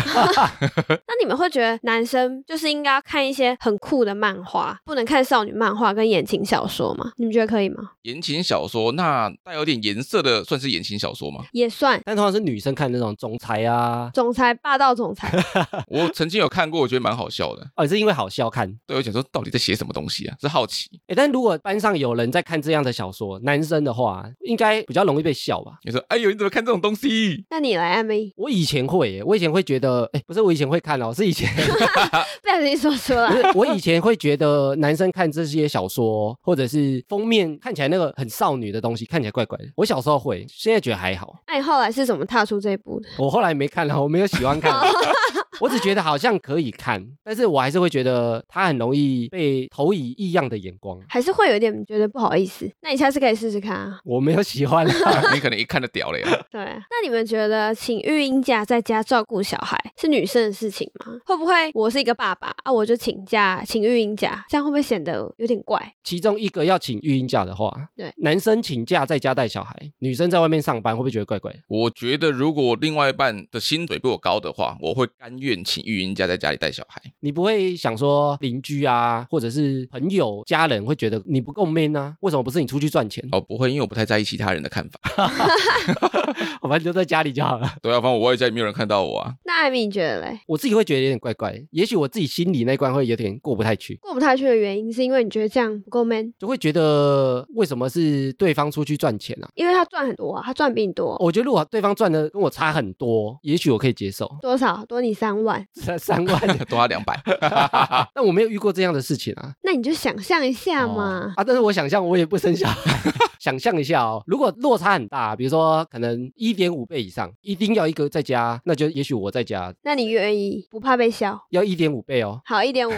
[1.06, 7.12] 那你们会觉得男生就是应该要看一些很酷的漫画，不能看少女漫画跟言情小说吗？
[7.16, 7.90] 你们觉得可以吗？
[8.02, 11.44] 言情小说那带有点颜色的算是言情小说吗？
[11.52, 15.32] 也算但通常是女生看那种总裁啊，总裁霸道总裁，
[15.86, 17.64] 我曾经有看过，我觉得蛮好笑的。
[17.76, 18.68] 哦，是因为好笑看。
[18.88, 20.36] 对我想说，到底在写什么东西啊？
[20.40, 20.88] 是好奇。
[21.06, 25.78] 诶，但如果班上有人在看这样的小说，男生的话，应该比较容易被笑吧？
[25.84, 27.44] 你说，哎呦，你怎么看这种东西？
[27.50, 31.48] 那你来艾米，我以前会耶，我以前会觉得，哎，不是我以前会看哦，是以前
[32.42, 33.36] 不小心说出不来。
[33.36, 39.64] 是我以前会觉得男生看这些小说，或者是封面看起来那个很少女的东西，看起来怪怪的。
[39.76, 41.36] 我小时候会，现在觉得还好。
[41.46, 43.08] 那你后来是怎么踏出这一步的？
[43.18, 44.72] 我后来没看了，我没有喜欢看，
[45.60, 50.98] 我只觉得好像可以看，但是我还是会觉得他很容易被投以异样的眼光。
[51.08, 52.70] 还是会有一点觉得不好意思？
[52.80, 54.00] 那你下次可以试试看啊。
[54.04, 54.92] 我没有喜欢啦
[55.34, 56.26] 你可能一看就屌了呀。
[56.50, 61.18] 对，那你们觉得请育婴假在家照顾小孩是女生的事情吗？
[61.26, 65.94] 会不会我是一个爸爸啊，我就请假请育婴假，这样会不会显得有点怪？
[66.02, 71.58] 其中一个要请育婴假的话，对男生请假在家带小孩，女生在外面上班，会不会觉得怪怪的？
[71.68, 77.00] 我觉得如果另外一半的薪水比我高的话，我会甘愿请育婴假在家里带小孩。
[77.20, 82.16] 你不会想说邻居啊，或者是朋友、家人会觉得你不够 man 啊？
[82.20, 83.26] 为什么不是你出去赚钱？
[83.32, 85.00] 哦，不会，因为我不太在意其他人的看法。
[86.62, 87.70] 我反正就在家里就好了。
[87.82, 89.34] 对啊，反正我外在也没有人看到我啊。
[89.44, 90.40] 那艾米你觉得嘞？
[90.46, 99.48] 我自己会觉得有点怪怪，也许我自己心里那关会有点过不太去，过不太去的原因是因为你觉得这样不够 man，就会觉得为什么是对方出去赚钱啊？
[99.54, 104.84] 因为他赚很多啊，他赚比你多我觉得如果对方赚的跟我差很多，也许我可以接受，多少？
[104.86, 105.39] 多你三万，
[105.74, 107.18] 三三万， 多他两百，
[108.14, 109.52] 但我没有遇过这样的事情啊。
[109.62, 111.32] 那你就想象一下嘛。
[111.36, 121.38] 啊，但是我想象我也不生小孩，想象一下哦，如果落差很大，比如说可能一点五倍以上，一定要一个在家，那就也许我在家那你愿意不怕被笑？
[121.50, 122.40] 要一点五倍哦。
[122.44, 122.92] 好，一点五，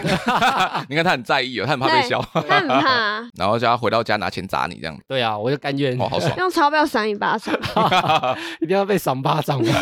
[0.89, 6.31] 你看他很在意哦，他很怕被笑，他很怕啊，然后叫他回到家拿钱砸你这样，对啊，我就甘愿，哦，好爽。
[6.37, 7.53] 用钞票赏你巴掌。
[8.61, 9.73] 一定要被赏巴掌吗？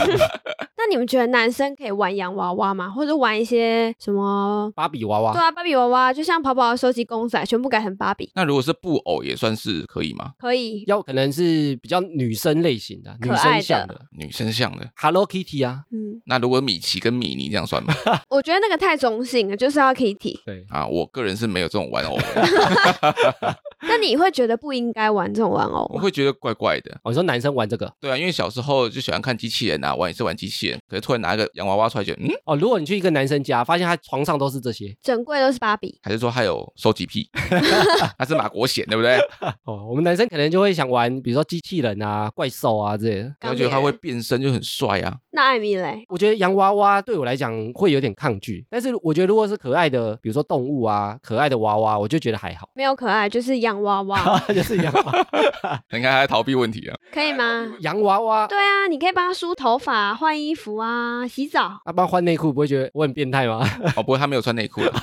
[0.84, 2.90] 那你们觉得男生可以玩洋娃娃吗？
[2.90, 4.72] 或者玩一些什么？
[4.76, 10.32] 芭比娃娃对，啊，芭比娃娃就像跑跑的收集公仔，全部改成芭比，那如果是布偶也算是可以吗？
[10.40, 10.84] 可以。
[10.88, 14.90] 要可能是比较女生类型的，女可爱的生向的女生像的。
[14.96, 17.94] Hello Kitty 啊，嗯，那如果米奇跟米妮这样算吗？
[18.30, 20.40] 我觉得那个太中性了，就是要 Kitty。
[20.44, 25.92] 对，啊，我个人是没有这种玩偶的， 那你会觉得不应该玩这种玩偶吗？
[25.94, 27.00] 我会觉得怪怪的。
[27.04, 37.30] 我，你说男生玩这个对啊，因为小时候就喜欢看机器人啊，玩也是玩机器人，可是突然拿一个洋娃娃出来，觉得嗯，哦，如果你去一个男生家，发现他床上都是这些，整柜都是芭比，还是说他有收集癖，
[38.18, 39.18] 他是马国贤，对不对？
[39.66, 43.36] 哦，我们男生可能就会想玩，比如说机器人啊、怪兽啊之类的。
[43.40, 45.16] 然后觉得他会变身，就很帅啊。
[45.34, 46.04] 那艾米嘞？
[46.10, 52.68] 我觉得洋娃娃对我来讲会有点抗拒，但是我觉得如果是可爱的，比如说动物啊、可爱的娃娃，我就觉得还好。
[52.74, 56.98] 没有可爱，就是洋娃娃， 就是洋娃娃，你看他在逃避问题啊。
[57.14, 57.66] 可以吗？
[57.80, 61.80] 洋娃娃，对啊，你可以帮他梳头发、换衣服啊、洗澡。
[61.86, 63.66] 他帮他换内裤，不会觉得我很变态吗？
[63.96, 64.94] 哦，不过他没有穿内裤了。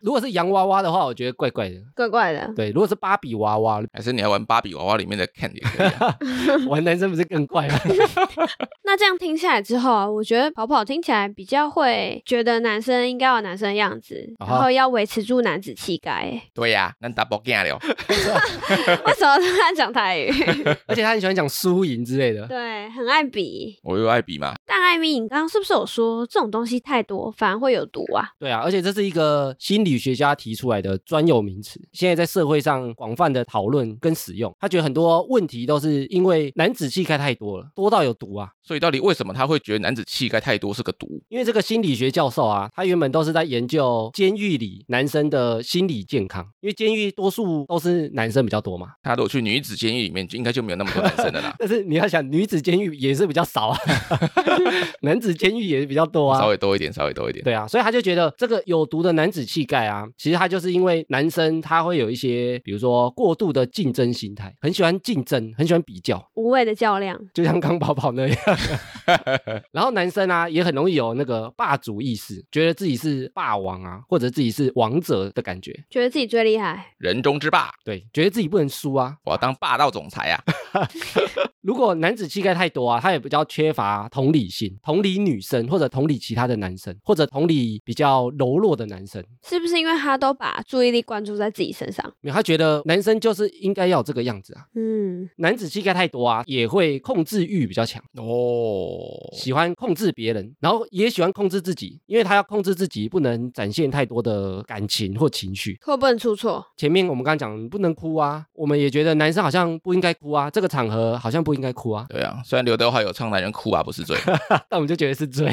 [0.00, 1.74] 如果是洋娃娃的话，我觉得怪怪的。
[1.96, 6.16] 怪怪的，对，如果是芭比娃娃，还是你要玩芭比娃娃里面的 Ken 也可以、啊。
[6.68, 7.80] 玩男生不是更怪吗？
[8.84, 16.10] 那这样听下来之后啊，我觉得跑跑听起来比较会觉得男生应该有男生的样子，啊然后要维持住男子气概。
[16.12, 17.78] 哎 对呀、那 double g a 了。
[19.06, 20.30] 为什么他讲台语？
[20.86, 22.46] 而且他很喜欢讲输赢之类的。
[22.46, 23.78] 对，很爱比。
[23.82, 24.54] 我有爱比嘛？
[24.66, 28.28] 但艾米，你刚刚是不是有说这种东西太多反而会有毒啊？
[28.38, 34.54] 对啊，而且这是一个心理学家提出来的专有名词，现在在社会上广泛的讨论跟使用。
[34.58, 38.48] 他觉得很多问题都是因为男子气概太多了，多到有毒啊。
[38.66, 41.22] 所以到底为什么他会觉得男子气概太多是个毒？
[41.28, 48.88] 因为这个心理学教授啊，他原本都是在研究监狱里男生的心理健康，因为监狱多数都是男生比较多嘛。
[49.04, 51.54] 他如果去女子监狱里面，就应该就没有那么多男生了啦。
[51.60, 53.78] 但是你要想，女子监狱也是比较少啊，
[55.02, 56.48] 男子监狱也是比较多啊稍。
[56.48, 57.44] 微多一点，稍微多一点。
[57.44, 67.16] 对啊，所以他就觉得这个有毒的男子气概啊，其实他就是因为男生他会有一些，比如说过度的竞争心态，很喜欢竞争，很喜欢比较，无谓的较量。
[67.32, 68.55] 就像刚宝宝那样。
[69.72, 75.72] 然后男生啊，也很容易有那个霸主意识，觉得自己是霸王啊，或者自己是王者的感觉。
[75.90, 76.94] 觉得自己最厉害。
[76.98, 79.16] 人中之霸，对，觉得自己不能输啊。
[79.24, 80.42] 我要当霸道总裁啊！
[81.62, 89.24] 如果男子气概太多啊，他也比较缺乏同理心，同理女生或者同理其他的男生，或者同理比较柔弱的男生。
[89.42, 92.08] 是不是因为他都把注意力关注在自己身上？
[92.20, 94.66] 没有他觉得男生就是应该要这个样子啊。
[94.76, 98.45] 嗯，男子气概太多啊，也会控制欲比较强，哦，
[99.32, 105.78] 喜欢控制别人，然后也喜欢控制自己，因为他要控制自己，不能展现太多的感情或情绪。
[105.82, 106.64] 会不能出错？
[106.76, 114.16] 前面我们刚刚讲不能哭啊，我们也觉得男生好像不应该哭啊，这个场合好像不应该哭啊，对啊，虽然刘德华有唱男人哭啊不是罪，
[114.68, 115.52] 但我们就觉得是罪，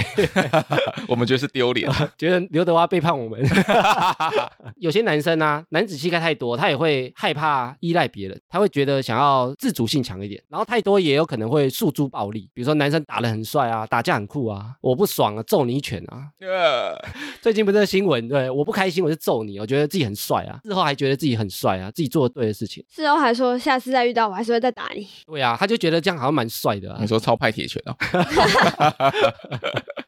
[1.08, 1.90] 我们觉得是丢脸。
[2.18, 3.44] 觉得刘德华背叛我们。
[4.78, 16.28] 有些男生啊，男子气概太多，他也会害怕依赖别人，他会觉得想要自主性强一点，然后太多也有可能会诉诸暴力，比如说男生打得很帅啊，打架很酷啊，我不爽啊，揍你一拳啊。
[16.42, 16.98] 呃
[17.42, 22.84] 最近不是新闻，对，我不开心我就揍你，我觉得自己很帅啊，事后还觉得自己很帅啊，自己做的对的事情。
[22.90, 25.08] 事后还说下次再遇到我还是会再打你。
[25.26, 27.08] 对啊，他就觉得这样好像蛮帅的啊你。
[27.08, 27.96] 说超派铁拳哦，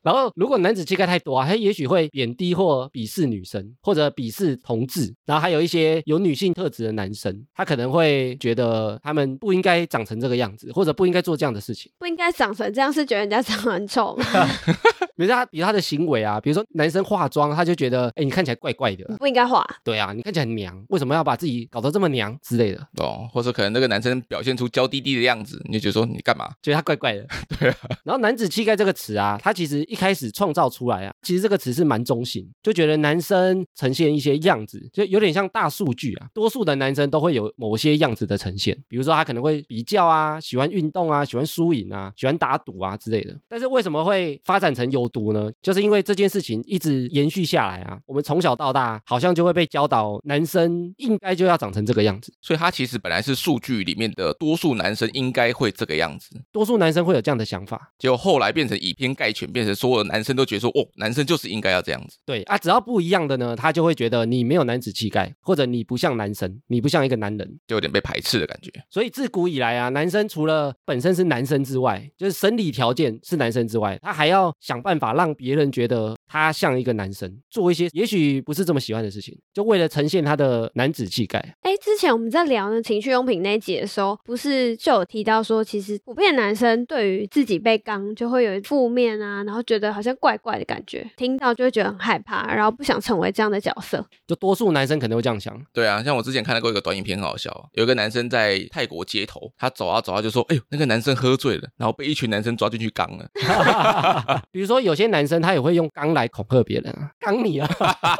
[0.06, 5.12] 然后如果男子气概太多啊，他也许会贬低或鄙视女生，或者鄙视同志。
[5.26, 11.92] 然后还有一些有女性特质的男生，他可能会觉得他们不应该长成这个样子，或者不应该做这样的事情。
[11.98, 14.26] 不应该长成这样，是觉得人家长得很丑吗？
[15.18, 19.06] 比如他，比如他的行为啊，比如说男生化妆，他就觉得，哎，你看起来怪怪的。
[19.18, 19.66] 不应该化。
[19.84, 22.88] 对啊，你看起来很娘，为什么要把自己搞得这么娘之类的？
[22.98, 26.50] 哦，或者可能那个男生表现出娇滴滴的样子，你就觉得说你干嘛？
[26.62, 27.26] 觉得他怪怪的。
[27.58, 36.28] 对啊，然后男子气概这个词啊，它其实一开始创造出来啊，其实这个词是蛮中性，就觉得男生呈现一些样子，就有点像大数据啊。
[36.34, 43.36] 多数的男生都会有某些样子的呈现，比如说他可能会比较啊，喜欢运动啊，喜欢输赢啊，喜欢打赌啊之类的。
[43.48, 45.50] 但是为什么会发展成有毒呢？
[45.62, 52.34] 就是因为这件事情一直延续下来啊，我们从小到大好像就会被教导，男生应该就要长成这个样子。
[52.42, 62.18] 所以他其实本来是数据里面的多数男生应该会这个样子，多数男生会有这样的想法，结果后来变成以偏概全，变成所有的男生都觉得说，哦，男生就是应该要这样子。
[62.26, 67.60] 对啊，只要不一样的呢，他就会觉得你没有男子气概，或者你不像男生，你不像一个男人。
[67.68, 68.72] 就有点被排斥的感觉。
[68.90, 81.40] 所以自古以来啊，男生除了本身是男生之外，就是生理条件是男生之外，他还要想办法让别人觉得他像一个男生，做一些也许不是这么喜欢的事情，就为了呈现他的男子气概。
[81.62, 94.06] 哎，之前我们在聊呢情趣用品那一集的时候，不是就有提到说，其实普遍男生对于自己被刚就会有负面啊，然后觉得好像怪怪的感觉，听到就会觉得很害怕，然后不想成为这样的角色。
[94.28, 97.70] 就多数男生可能会这样想，对啊，像我之前看到过一个短影片，很好笑。
[97.74, 103.28] 有一个男生在泰国街头，他走啊走啊就说：“哎呦，那个男生喝醉了，然后被一群男生抓进去刚了。
[104.52, 107.70] 比如说有些男生他也会用刚来恐吓别人啊，刚你啊，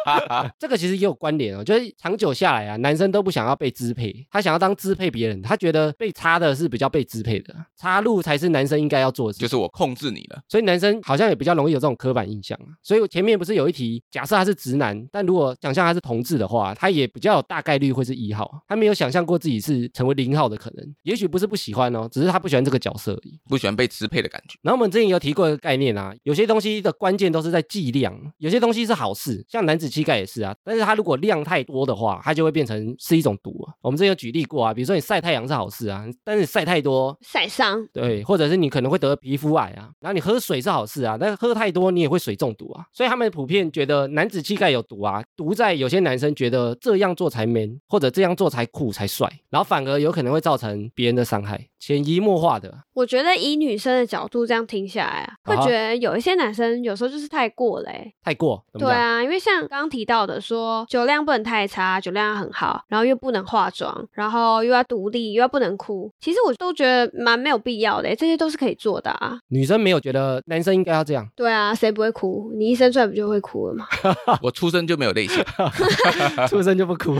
[0.60, 9.48] 这个其实也有关联哦，就是长久下来啊，男生都不想要被支配，他想要当支配别人，他觉得被插的是比较被支配的，插入才是男生应该要做的事”情。
[9.48, 10.42] 就是我控制你了。
[10.48, 12.74] 所以男生好像也比较容易有这种刻板印象啊。
[12.82, 18.50] 所以我前面不是有一题，假设他是直男，但如果想象他是同志的话，他也比较有大概率会是一号。
[18.68, 23.40] 他没有想象过自己是成为零号的可能，也许不是不喜欢哦，只是他不喜欢这个角色而已。
[23.48, 24.58] 不喜欢被支配的感觉。
[24.62, 33.74] 然后我们之前有提过一个概念啊，有些东西的关键都是在剂量，有些东西是好事，像男子气概也是啊，但是他如果量太多的话，他就会变成是一种毒啊。
[33.82, 52.74] 我们之前有举例过啊，比如说你晒太阳是好事啊，但是你晒太多，晒伤，对，或者是你可能会得皮肤癌啊，然后你喝水是好事啊，但是喝太多你也会水中毒啊，所以他们普遍觉得男子气概有毒啊，毒在有些男生觉得这样做才 man，或者这样做才酷才帅，然后反而有可能会造成别人的伤害，潜移默化的。
[52.94, 58.14] 我觉得以女生的角度这样听下来啊，会啊觉得有一些男生有时候就是太过了、欸。
[58.24, 58.64] 太过？
[58.74, 69.38] 对啊，因为像刚刚提到的说，酒量不能太差，酒量要很好，然后又不能化妆，然后又要独立，又要不能哭，其实我都觉得蛮没有必要的欸、这些都是可以做的啊。
[69.50, 72.52] 女生没有觉得男生应该要这样，对啊，谁不会哭？
[72.56, 73.86] 你一生出来不就会哭了吗？
[74.42, 75.46] 我出生就没有泪腺
[76.50, 77.16] 出生就不哭。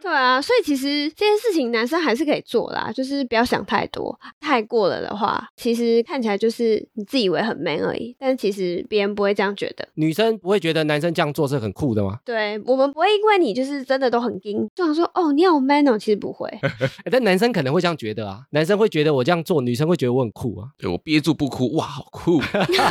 [0.00, 9.86] 对啊，所以其实这件事情男生还是可以做啦，就是不要想太多，太过了的话，其实看起来就是你自以为很 man 而已，但其实别人不会这样觉得。
[9.94, 12.18] 女生不会觉得男生这样做是很酷的吗？
[12.24, 16.48] 对我们不会因为你就是真的都很硬，就想说哦你好 man 哦，其实不会。
[16.48, 20.68] 欸但男生可能会这样觉得啊，男生会觉得我这样做，女生会觉得我很酷啊。
[20.78, 22.40] 对我憋住不哭，哇，好酷！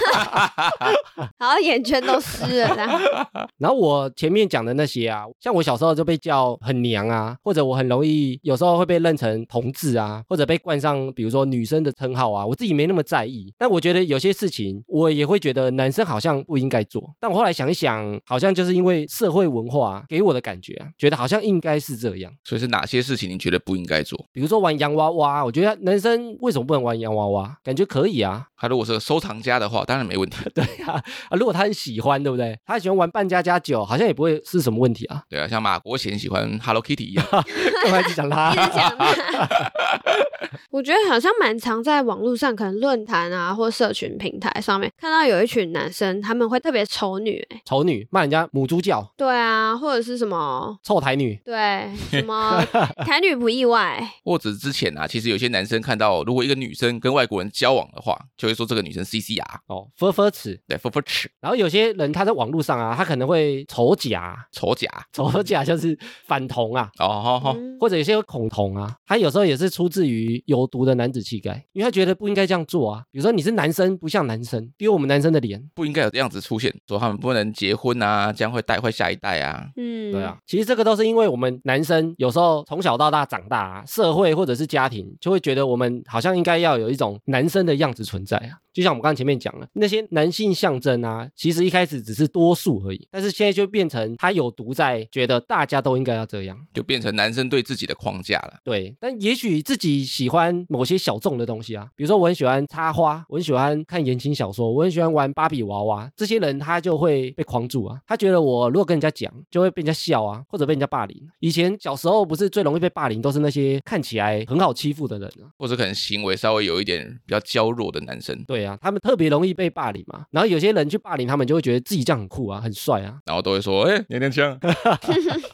[1.38, 3.02] 然后眼圈都湿了，这样。
[3.58, 13.54] 然后我前面讲的那些啊，像我小时候就被叫很娘啊，或者我很容易有时候会被认成同志啊，或者被冠上比如说女生的称号啊，我自己没那么在意。
[13.58, 17.04] 但我觉得有些事情我也会觉得男生好像不应该做。
[17.20, 22.32] 但我后来想一想，好像就是因为社会文化给我的感觉啊，觉得好像应该是这样。
[22.44, 24.18] 所以是哪些事情你觉得不应该做？
[24.32, 27.58] 比如说玩洋娃娃，我觉得男生为什么不能玩洋娃娃？
[27.64, 28.48] 感觉可以啊。
[28.58, 30.38] 他如果是个收藏家的话，当然没问题。
[30.56, 30.94] 对啊，
[31.30, 32.58] 啊，如果他很喜欢，对不对？
[32.66, 35.22] 他喜欢玩扮家家酒，好像也不会是什么问题啊。
[35.30, 37.24] 对啊，像马国贤喜欢 Hello Kitty 一样。
[38.00, 38.52] 一直讲他？
[38.52, 39.14] 一直讲他。
[40.70, 51.40] 我觉得好像蛮常在网络上，可能论坛啊或社群平台上面看到有一群男生，他们会特别丑女、欸，丑女骂人家母猪叫，对啊，或者是什么，臭台女。
[51.46, 52.60] 对，什么
[53.06, 60.60] 台女不意外，或者之前啊，其实有些男生看到，如果一个女生跟外国人交往的话，就会说这个女生 CCR，哦，呵呵齿。
[60.68, 73.04] 对，f u 齿，然后有些人他在网络上啊，他可能会丑假，丑假，丑假就是反同啊，哦，好好，嗯或者有些恐同啊，他有时候也是出自于有毒的男子气概，因为他觉得不应该这样做啊。
[73.12, 79.68] 比如说你是男生，不像男生，丢我们男生的脸，不应该有这样子出现，说他们不能结婚啊，这样会带坏下一代啊。
[79.76, 88.63] 嗯，对啊，，其实这个都是因为我们男生有时候从小到大长大、啊，社会或者是家庭就会觉得我们好像应该要有一种男生的样子存在啊。
[88.74, 96.58] 就像我们刚刚前面讲了，那些男性象征啊，其实一开始只是多数而已，但是现在就变成他有毒在，觉得大家都应该要这样。
[96.74, 98.56] 就变成男生对自己的框架了。
[98.64, 111.16] 对，但也许自己喜欢某些小众的东西啊，比如说我很喜欢插花，我很喜欢看言情小说，我很喜欢玩芭比娃娃，这些人他就会被框住啊，他觉得我如果跟人家讲，就会被人家笑啊，或者被人家霸凌。
[111.40, 115.46] 以前小时候不是最容易被霸凌，都是那些看起来很好欺负的人啊。
[115.58, 120.26] 或者可能行为稍微有一点比较娇弱的男生，对啊，他们特别容易被霸凌嘛。
[120.32, 123.20] 然后有些人去霸凌他们，就会觉得自己这样很酷啊，很帅啊。
[123.26, 124.60] 然后都会说，哎、娘娘腔，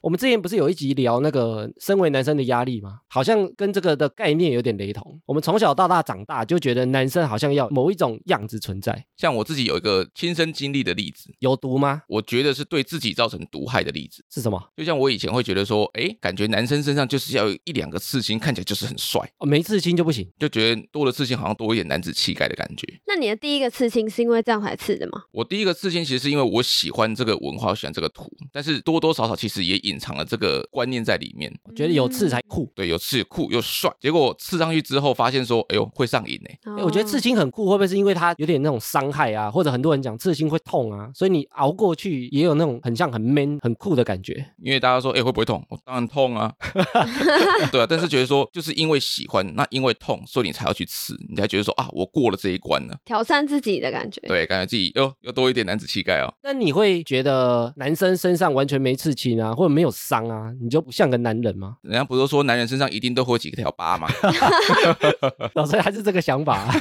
[0.01, 2.99] 我们之前不是有一集聊那个身为男生的压力吗？
[3.07, 5.20] 好像跟这个的概念有点雷同。
[5.26, 12.01] 我们从小到大长大就觉得男生好像要某一种样子存在，像我自己有一个亲身经历的例子，有毒吗？
[12.07, 14.24] 我觉得是对自己造成毒害的例子。
[14.30, 14.62] 是什么？
[14.76, 20.28] 就像我以前会觉得说，哎，感觉男生身上就是要有一两个刺青，看起来就是很帅，哦，没刺青就不行。
[20.39, 22.99] 就觉得多了刺青好像多一点男子气概的感觉。
[23.06, 25.24] 那你的第一个刺青是因为这样才刺的吗？
[25.32, 31.52] 我第一个刺青其实是因为我喜欢这个文化，我喜欢这个图，但是多多少少其实也隐藏了这个观念在里面。
[31.64, 32.72] 我觉得有刺才酷。
[32.76, 36.50] 对，有刺酷又帅，结果刺上去之后发现说，哎呦会上瘾呢。
[36.78, 39.50] 哎，我觉得刺青很酷，会不会是因为它有点那种伤害啊？
[39.50, 44.45] 或者很多人讲刺青会痛啊，所以你熬过去也有那种很像很 man 很酷的感觉。
[44.62, 45.66] 因为大家说，哎、会不会痛？
[45.70, 46.54] 我当然痛啊，
[47.72, 54.20] 对啊，但是觉得说，就是因为喜欢，那因为痛，所以你才要去刺，你才觉得说啊，我过了这一关了，挑战自己的感觉。
[54.22, 56.34] 对，感觉自己又又多一点男子气概哦。
[56.44, 61.78] 那你会觉得男生身上完全没刺青啊，或者没有伤啊，你就不像个男人吗？
[61.84, 64.08] 人家不是说男人身上一定都会有几条疤吗？
[65.56, 66.74] 老师还是这个想法、啊。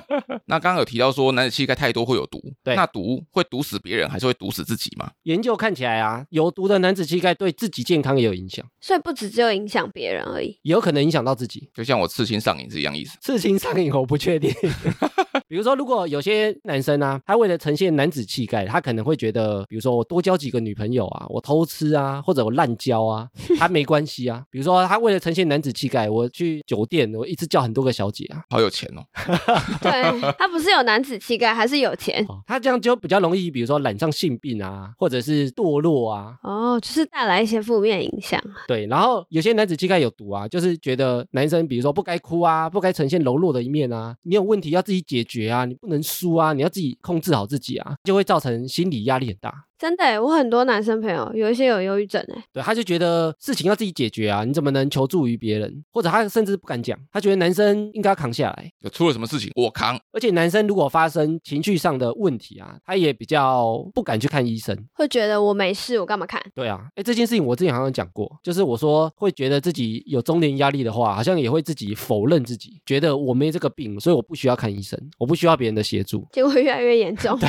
[0.46, 5.10] 那刚刚有提到说男子气概太多会有毒，对那毒会毒死别人，还是会毒死自己吗？
[5.24, 10.58] 研究看起来啊，有毒的男子气概对自己健康也有影响，所以不只只有影响别人而已。
[10.62, 11.68] 也有可能影响到自己。
[11.74, 13.18] 就像我刺青上瘾是一样意思。
[13.20, 14.52] 刺青上瘾，我不确定。
[15.48, 23.28] 比如说，如果有些男生啊，他为了呈现男子气概，他可能会觉得，比如说我多交几个女朋友啊，我偷吃啊，或者我滥交啊，
[23.58, 24.42] 他没关系啊。
[24.50, 29.02] 比如说，他为了呈现男子气概，我去酒店，我一次叫很多个小姐啊，好有钱哦，
[29.80, 38.42] 对他不是有男子气概，还是有钱哦他这样就比较容易，比如说染上性病啊，或者是堕落啊，哦，就是带来一些负面影响。
[38.66, 49.52] 对，然后有些男子气概有毒啊，就是觉得男生比如说不该哭啊，不该呈现柔弱的一面啊，你有问题要自己解决啊，你不能输啊，你要自己控制好自己啊，就会造成心理压力很大。
[49.78, 55.84] 真的耶，我很多男生朋友有一些有忧郁症哎，对，他就觉得事情要自己解决啊，你怎么能求助于别人？
[55.92, 58.70] 或者他甚至不敢讲，他觉得男生应该扛下来。
[58.80, 59.98] 有出了什么事情我扛。
[60.12, 64.76] 而且男生如果发生情绪上的问题啊，他也比较不敢去看医生。
[64.94, 66.42] 会觉得我没事，我干嘛看？
[66.54, 76.26] 对啊，哎，这件事情我之前好像讲过，就是我说会觉得自己有中年压力的话，好像也会自己否认自己，觉得我没这个病，所以我不需要看医生，我不需要别人的协助。
[76.32, 77.38] 结果越来越严重。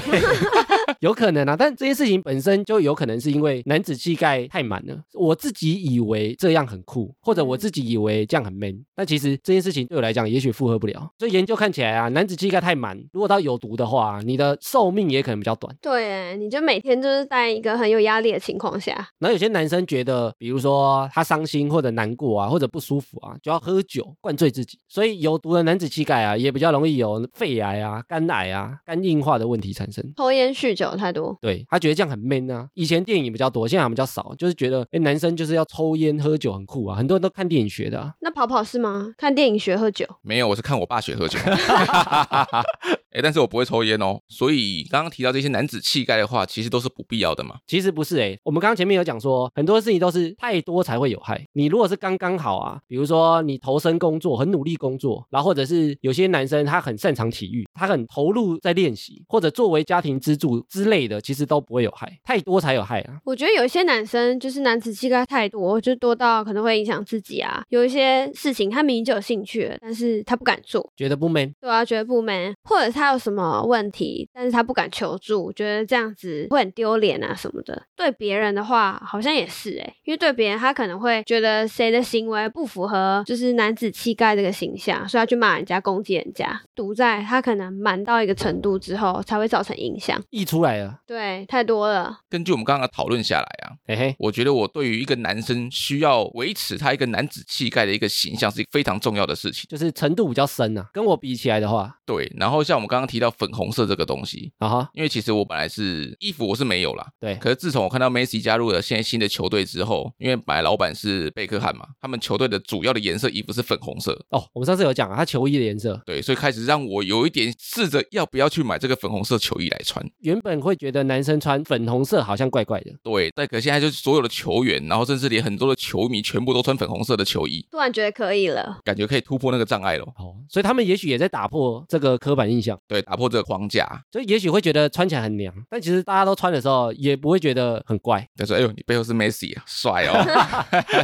[1.00, 4.98] 有可能啊，但这件事情本身就有可能是因为男子气概太满了。
[5.14, 11.10] 我自己以为这样很酷，或者我自己以为这样很 man，但其实这件事情对我来讲也许负荷不了。
[11.18, 15.76] 所以研究看起来啊，男子气概太满，如果到有毒的话，你的寿命也可能比较短。
[15.82, 24.80] 对，你就每天就是在一个很有压力的情况下，然后有些男生觉得，比如说他伤心或者难过啊，或者不舒服啊，就要喝酒灌醉自己。
[24.88, 30.04] 所以有毒的男子气概啊，也比较容易有肺癌啊、肝癌啊、肝硬化的问题产生。
[30.16, 31.38] 抽烟酗酒太多。
[31.41, 32.69] 对他觉得这样很 man 啊。
[32.73, 36.95] 以前电影比较多，现在比较少，就是觉得哎，男生就是要抽烟喝酒很酷啊。
[36.95, 38.13] 很多人都看电影学的、啊。
[38.21, 39.13] 那跑跑是吗？
[39.17, 41.38] 看电影学喝酒，没有，我是看我爸学喝酒。
[43.18, 44.20] 哎，但是我不会抽烟哦。
[44.28, 47.55] 所以刚刚提到这些男子气概的话，其实都是不必要的嘛。
[47.65, 51.43] 其实不是哎、我们刚刚前面有讲说，很多事情都是太多才会有害。
[51.53, 62.20] 你如果是刚刚好啊，比如说你投身工作，很努力工作，然后或者是有些男生他很擅长体育，他很投入在练习，或者作为家庭支柱之类的，其实都不会有害。
[62.24, 63.20] 太多才有害啊。
[63.26, 67.63] 我觉得有一些男生就是男子气概太多，就多到可能会影响自己啊。
[67.70, 77.84] 有一些事情他明明就有兴趣了，但是他不敢做，觉得不 man，对啊，觉得不 man，或者他有什么问题，但是他不敢求助，觉得这样子会很丢脸啊什么的。
[77.95, 86.60] 对别人的话，好像也是诶、因为对别人他可能会觉得谁的行为不符合就是男子气概这个形象，所以他去骂人家、攻击人家。
[86.76, 90.22] 毒在他可能满到一个程度之后，才会造成影响。
[90.30, 92.20] 溢出来了，对，太多了。
[92.30, 99.66] 根据我们刚刚的讨论下来啊，嘿嘿，我觉得我对于一个男生需要维持他一个男子气概的一个形象是一个非常重要的事情。
[99.70, 100.86] 就是程度比较深啊。
[100.93, 120.06] 跟我比起来的话，对，然后像我们刚刚提到粉红色这个东西，啊哈，因为其实我本来是衣服我是没有啦，对，可是自从我看到 Messi 加入了现在新的球队之后，因为本来老板是贝克汉嘛，他们球队的主要的颜色衣服是粉红色，哦，我们上次有讲啊，他球衣的颜色，对，所以开始让我有一点试着要不要去买这个粉红色球衣来穿。
[120.20, 130.04] 原本会觉得男生穿粉红色好像怪怪的，对，但可现在就是所有的球员，然后甚至连很多的球迷全部都穿粉红色的球衣，突然觉得可以了，感觉可以突破那个障碍了。
[130.18, 133.88] 哦，所以他们也许也在打破这个刻板印象，对，打破这个框架。
[134.11, 138.28] 所以也许会觉得穿起来很娘，但其实大家都穿的时候也不会觉得很怪。
[138.36, 140.23] 他说：“哎呦，你背后是 Messi 啊，帅哦！”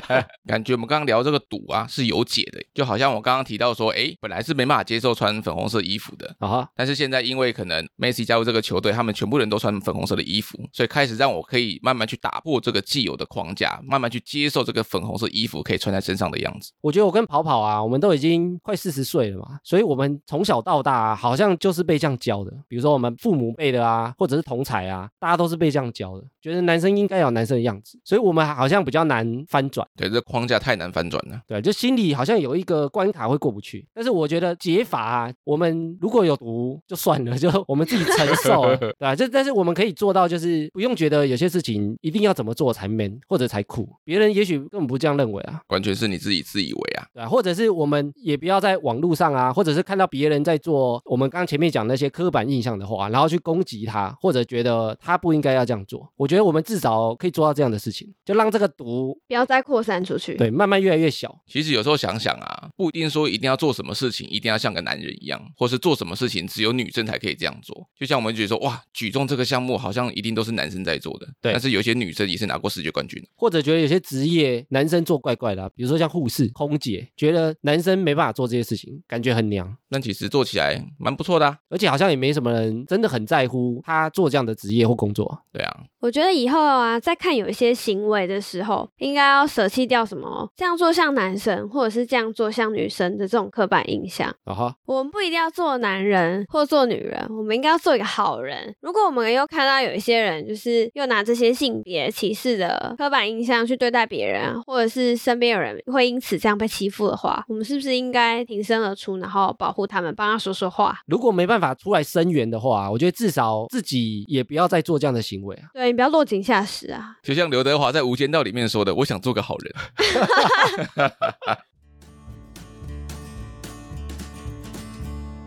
[0.47, 16.71] 感觉我们刚刚聊这个赌啊是有解的，就好像我刚刚提到说，哎，本来是没办法接受穿粉红色衣服的，啊哈，但是现在因为可能 Messi 加入这个球队，他们全部人都穿粉红色的衣服，所以开始让我可以慢慢去打破这个既有的框架，慢慢去接受这个粉红色衣服可以穿在身上的样子。
[16.81, 22.51] 我觉得我跟跑跑啊，我们都已经快四十岁了嘛，所以我们从小到大、啊、好像就是被这样教的。
[22.67, 29.87] 比如说我们父母辈的啊，或者是同才啊，大家都是被这样教的，觉得男生应该有男生的样子，所以我们好像比较难翻转。
[29.95, 31.39] 对，这框架太难翻转了。
[31.47, 33.87] 对，就心里好像有一个关卡会过不去。
[33.93, 45.61] 但是我觉得解法啊，我们如果有毒就算了，就我们自己承受， 对吧、这但是我们可以做到，就是不用觉得有些事情一定要怎么做才 man 或者才酷，别人也许根本不这样认为啊。
[45.69, 47.05] 完全是你自己自以为啊。
[47.13, 56.11] 对啊，或者是我们也不要在网络上啊，或者是看到别人在做我们刚刚前面讲那些刻板印象的话，然后去攻击他，或者觉得他不应该要这样做。
[56.17, 60.33] 我觉得我们至少可以做到这样的事情，就让这个毒不要再扩散出去。
[60.35, 61.43] 对慢慢越来越小。
[61.45, 67.87] 其实有时候想想啊，不一定说一定要做什么事情一定要像个男人一样，或是做什么事情只有女生才可以这样做。
[67.95, 73.27] 就像我们觉得说，哇，举重这个项目好像一定都是男生在做的，对但是有些女生也是拿过世界冠军的。
[73.35, 85.39] 或者觉得有些职业男生做怪怪的啊、比如说像护士、空姐，觉得男生没办法做这些事情，感觉很娘，但其实做起来蛮不错的、啊，而且好像也没什么人真的很在乎他做这样的职业或工作。
[85.51, 94.33] 对啊，我觉得以后啊，在看有一些行为的时候，应该要舍弃掉什么这样做像男生，或者是这样做像女生的这种刻板印象。
[94.45, 98.73] 啊哈，我们不一定要做男人或做女人，我们应该要做一个好人。
[98.81, 110.99] 如果我们又看到有一些人，就是又拿这些性别歧视的刻板印象去对待别人，或者是身边有人会因此这样被欺负的话，我们是不是应该挺身而出，然后保护他们，帮他说说话？
[111.05, 115.67] 如果没办法出来声援的话，我觉得至少自己也不要再做这样的行为啊。
[115.73, 117.17] 对你不要落井下石啊！
[117.23, 119.73] 就像刘德华在《无间道》里面说的：“我想做个好人。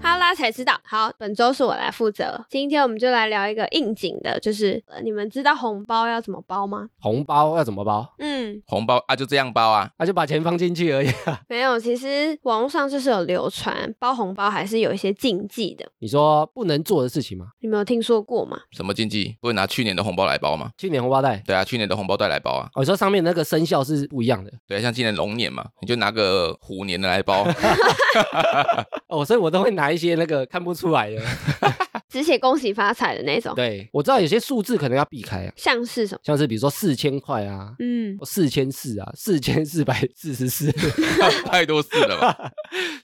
[0.07, 0.73] 哈拉才知道。
[0.85, 2.41] 好，本周是我来负责。
[2.49, 6.89] 今天我们就来聊一个应景的，就是、呃你们知道红包要怎么包吗？
[7.01, 8.15] 红包要怎么包？
[8.21, 9.91] 嗯，”红包啊，就这样包啊。
[9.99, 11.41] 那、就把钱放进去而已、啊。
[11.49, 17.47] 没有，其实网络上就是有流传包红包还是有一些禁忌的，你说不能做的事情吗？
[17.59, 18.57] 你没有听说过吗？
[18.71, 19.37] 什么禁忌？
[19.41, 20.71] 不能拿去年的红包来包吗？
[20.79, 22.71] 去年红包袋，对啊，去年的红包袋来包啊。
[22.75, 27.45] 哦，你说上面那个生肖是不一样的对啊，像今年龙年嘛，你就拿个虎年的来包。
[29.09, 31.23] 哦，所以我都会拿一一些那个看不出来的。
[32.17, 36.21] 只写恭喜发财的那种，对，我知道有些数字可能要避开啊，像是什么？
[36.25, 40.73] 像是比如说四千块啊，嗯，四千四啊，四千四百四十四，
[41.45, 42.51] 太多事了吧？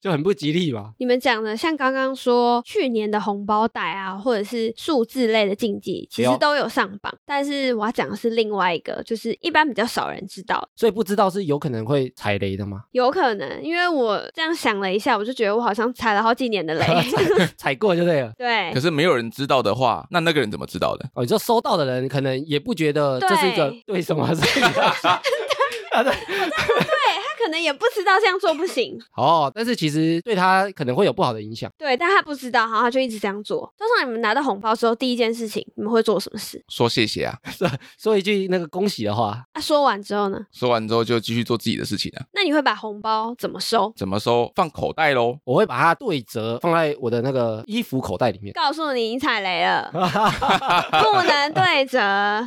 [0.00, 0.92] 就很不吉利嘛。
[0.98, 7.12] 你们讲的像刚刚说去年的红包袋啊，或者是数字类的竞技，其实都有上榜。
[7.26, 12.84] 但是我要讲的是另外一个，就是一般比较少人知道，所以不知道是有可能会踩雷的吗？
[12.92, 16.86] 有可能，因为我这样想了一下，我就觉得我好像踩了好几年的雷。
[17.58, 18.32] 踩过就对了。
[18.38, 21.05] 对可，是没有人知道的话，那那个人怎么知道的？
[21.14, 23.82] 哦，你说收到的人可能也不觉得这是一个对。
[23.86, 26.12] 对什么，所以你要啊对。
[26.12, 31.70] 他可能也不知道这样做不行， 哦，但是其实对他可能会有不好的影响。
[31.78, 33.72] 对，但他不知道，然后他就一直这样做。
[33.78, 36.62] 通常你们拿到红包之后，第一件事情你们会做什么事？
[36.68, 37.36] 说谢谢啊，
[37.99, 40.38] 说一句那个恭喜的话，啊，说完之后呢？
[40.53, 42.24] 说完之后就继续做自己的事情啊。
[42.32, 43.93] 那你会把红包怎么收？
[43.97, 44.51] 怎么收？
[44.55, 45.36] 放口袋喽。
[45.45, 48.53] 我会把它对折放在我的那个衣服口袋里面。
[48.53, 51.99] 告诉你，你踩雷了， 不能对折。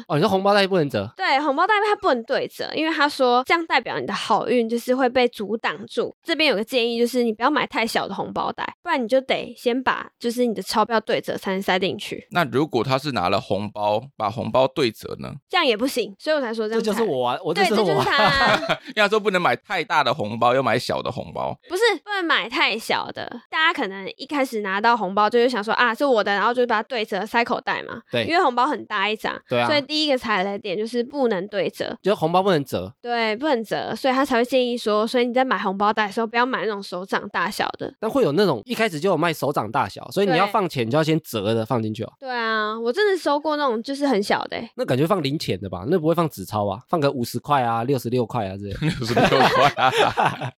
[0.08, 6.14] 哦，你说红包袋不能折，对，红包袋它不能对折，因为他说这样代表你的好运就是会被阻挡住。
[6.22, 15.34] 这边有个建议，就是你不要买太小的红包袋，不然你就得先把就是你的钞票对折才能塞进去，那如果他是拿了红包，把红包对折呢？
[15.50, 16.14] 这样也不行。
[16.20, 17.04] 所以我才说这样这就是。
[17.06, 18.10] 我啊，我这对，这就是。
[18.10, 18.56] 他，
[18.90, 21.56] 因为他说不能买太大的红包，要买小的红包。
[21.70, 23.26] 不是不能买太小的。
[23.50, 28.02] 大家可能一开始拿到红包就会想说啊是我的，然后就把它对折塞口袋嘛。
[28.12, 31.96] 对因为红包很大一张，对啊所以第一个踩雷点就是不能对折。
[32.02, 37.94] 就是红包不能折，对，不能折，所以他才会建议说，所以你在买红包袋的时候，不要买那种手掌大小的。
[38.00, 42.12] 但会有那种一开始就有卖手掌大小，所以你要放钱就要先折的放进去哦。
[42.20, 45.86] 对啊，我真的收过那种就是很小的欸、那感觉放零钱的吧？
[45.88, 46.80] 那不会放纸钞啊？
[46.88, 48.80] 放个五十块啊、六十六块啊之类的。
[48.82, 49.92] 六十六块啊！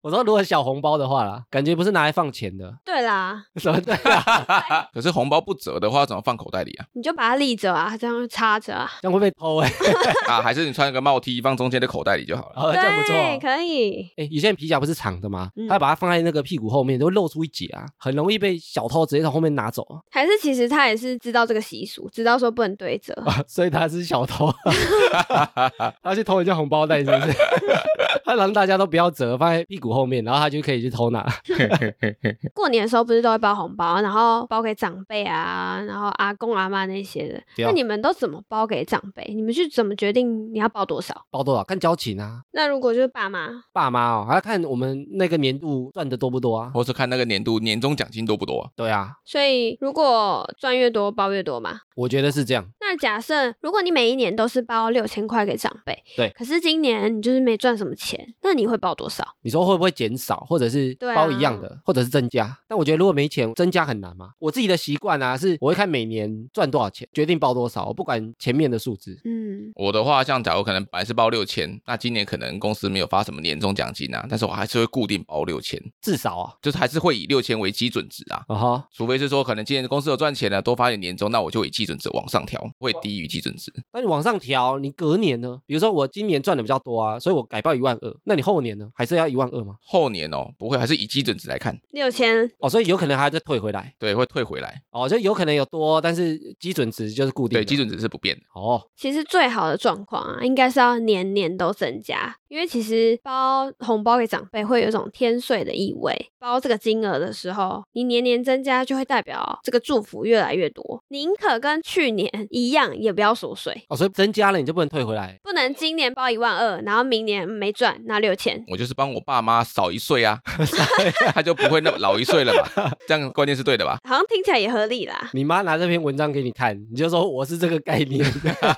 [0.01, 2.73] 我说如果小红包的话啦，感觉不是拿来放钱的。
[2.85, 4.89] 对啦，什么对 啦？
[4.93, 6.85] 可是红包不折的话，怎么放口袋里啊？
[6.93, 8.91] 你就把它立着啊，这样插着啊。
[9.01, 9.71] 这样会被偷哎、
[10.27, 12.53] 啊，还是你穿个帽 T 放中间的口袋里就好了。
[12.55, 13.15] 哦，这样不错。
[13.41, 14.06] 可以。
[14.15, 15.51] 哎，以前皮夹不是长的吗？
[15.55, 19.99] 嗯他把它放在那个屁股后面，就会露出一截啊，很容易被小偷直接从后面拿走啊。
[20.09, 23.13] 还是其实他也是知道这个习俗，知道说不能对折。
[23.47, 24.51] 所以他是小偷，
[26.01, 27.33] 他去偷人家红包袋是不是？
[28.27, 31.25] 他让大家都不要折，放在屁股后面，然后他就可以去偷拿。
[32.53, 37.41] 过年的时候不是都会包红包，然后包给长辈啊，然后阿公阿妈那些的。
[37.63, 39.23] 那你们都怎么包给长辈？
[39.33, 41.25] 你们是怎么决定你要包多少？
[41.31, 46.69] 包多少看交情啊，那如果就是爸妈，爸妈哦，还要看我们那个年度赚的多不多啊。
[46.73, 48.69] 或是看那个年度年终奖金多不多啊？
[48.75, 51.79] 对啊，所以如果赚越多包越多嘛。
[51.95, 52.65] 我觉得是这样。
[52.89, 59.27] 那假设如果你每一年都是包六千块给长辈，对可是今年你就是没赚什么钱，那你会包多少？
[59.41, 62.57] 你说会不会减少，或者是包一样的，或者是增加？
[62.65, 64.29] 但我觉得如果没钱，增加很难嘛。
[64.39, 69.19] 我自己的习惯啊，是我会看每年赚多少钱，决定包多少，我不管前面的数字。
[69.25, 78.45] 嗯，我的话，像假如可能本来是包六千，那今年可能公司没有发什么年终奖金啊，但是我还是会固定包六千，至少啊，就是还是会以六千为基准值啊。
[78.47, 83.71] 啊哈，除非是说可能今年公司有赚钱了，多发点年终，那我就以基准值往上调，会低于基准值。
[83.93, 85.59] 那你往上调，你隔年呢？
[85.65, 88.89] 比如说我今年赚的比较多啊，所以我改报一万二，那你后年呢？
[88.93, 89.75] 还是要一万二吗？
[89.81, 93.93] 后年哦，不会，还是以基准值来看，六千，哦，所以有可能还要再退回来。
[93.99, 94.81] 对，会退回来。
[94.91, 97.57] 哦，就有可能有多，但是基准值就是固定。
[97.57, 98.41] 对，基准值是不变的。
[98.53, 106.31] 哦，其实最好的状况啊，应该是要年年都增加，因为其实包红包给长辈会有一种天税的意味。
[106.39, 111.03] 包这个金额的时候，你年年增加，就会代表这个祝福越来越多。
[111.09, 113.83] 宁可跟去年一样，也不要缩水。
[113.89, 115.37] 哦，所以增加了你就不能退回来。
[115.43, 118.63] 不能今年包一万二，然后明年没赚拿六千。
[118.67, 120.39] 我就是帮我爸妈少一岁啊，
[121.33, 122.91] 他就不会那么老一岁了嘛。
[123.07, 123.97] 这样观念是对的吧？
[124.03, 125.29] 好像听起来也合理啦。
[125.33, 128.25] 你妈拿这篇文章给你看，你就说我是这个概念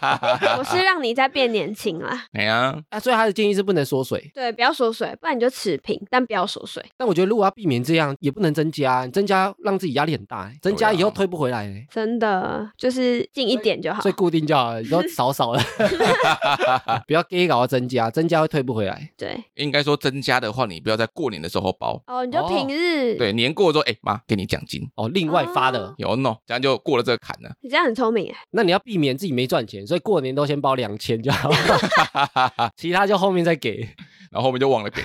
[0.58, 3.00] 我是让你在变年轻啦，哎呀，啊。
[3.00, 6.84] 所以他的建议是不能缩水，对，不要缩水，不然你就持平，但不要缩水。
[6.98, 14.14] 但我觉得如果要避免这样，也不能增加，你增加让自己压力很大，增加以后退不回来欸，真的就是近一点就好所以。
[14.20, 15.64] 固定就好了，你都少少的，
[17.08, 19.10] 不要给搞到增加，增加会退不回来。
[19.18, 22.02] 对，应该说增加的话，你不要在过年的时候包。
[22.06, 27.50] 哦，你就哦平日，对，年过之后，哎妈，给你奖金，哦，另外发的，哦有 no，这样就过了这个坎了。
[27.62, 28.36] 你这样很聪明哎。
[28.52, 31.50] 那你要避免自己没赚钱，所以过年都先包两千就好，
[32.76, 33.88] 其他就后面再给。
[34.32, 35.02] 然后后面就忘了给。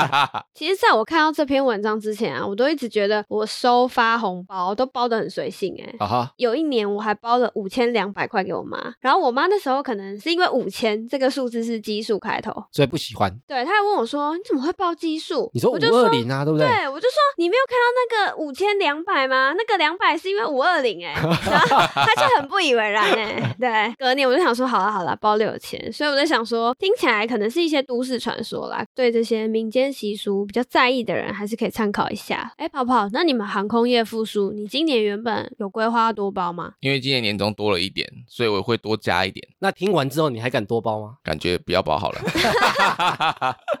[0.54, 13.32] 其实，在我看到这篇文章之前啊，我都一直觉得我收发红包都包的很随性哎、啊哈，有一年我还包了五千两百块给我妈，然后我妈那时候可能是因为五千这个数字是奇数开头，所以不喜欢。
[13.46, 16.66] 对，她还问我说：“你怎么会包奇数？”你说五二零啊，对不对？
[16.66, 19.54] 对，我就说你没有看到那个五千两百吗？
[19.56, 21.12] 那个两百是因为五二零哎，
[21.50, 32.52] 然后她就很不以为然哎、对，隔年我就想说好了好了，包六千，所以我在想说，听起来可能是一些都市传说啦，对这些民间习俗比较在意的人，还是可以参考一下。
[32.56, 36.74] 哎，跑跑，那你们航空业复苏，你今年原本有规划要多包吗？
[36.80, 41.16] 因为今年年终多了一点，所以我会多加一点，那听完之后，你还敢多包吗？
[41.22, 42.20] 感觉不要包好了。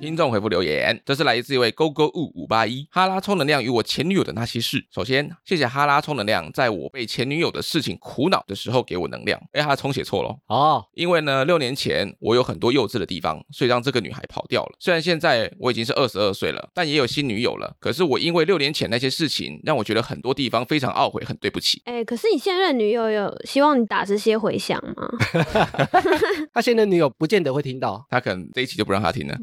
[0.00, 4.86] 听众回复留言，这是来自一位勾勾物五八一哈拉充能量与我前女友的那些事。
[4.94, 9.40] 首先，谢谢哈拉充能量，在我被前女友的事情苦恼的时候给我能量。
[9.52, 14.76] 哎，他的充写错了哦，哦，因为呢，六年前我有很多幼稚的地方，所以让这个女孩跑掉了。
[14.78, 17.76] 虽然现在我已经是二十二岁了，但也有新女友了。
[17.80, 21.82] 可是我因为六年前那些事情，让我觉得很多地方非常懊悔，很对不起。
[21.86, 25.08] 哎，可是你现任女友有希望你打这些回响吗？
[26.54, 28.06] 他现任女友不见得会听到。
[28.08, 29.36] 他可能这一期就不让他听了。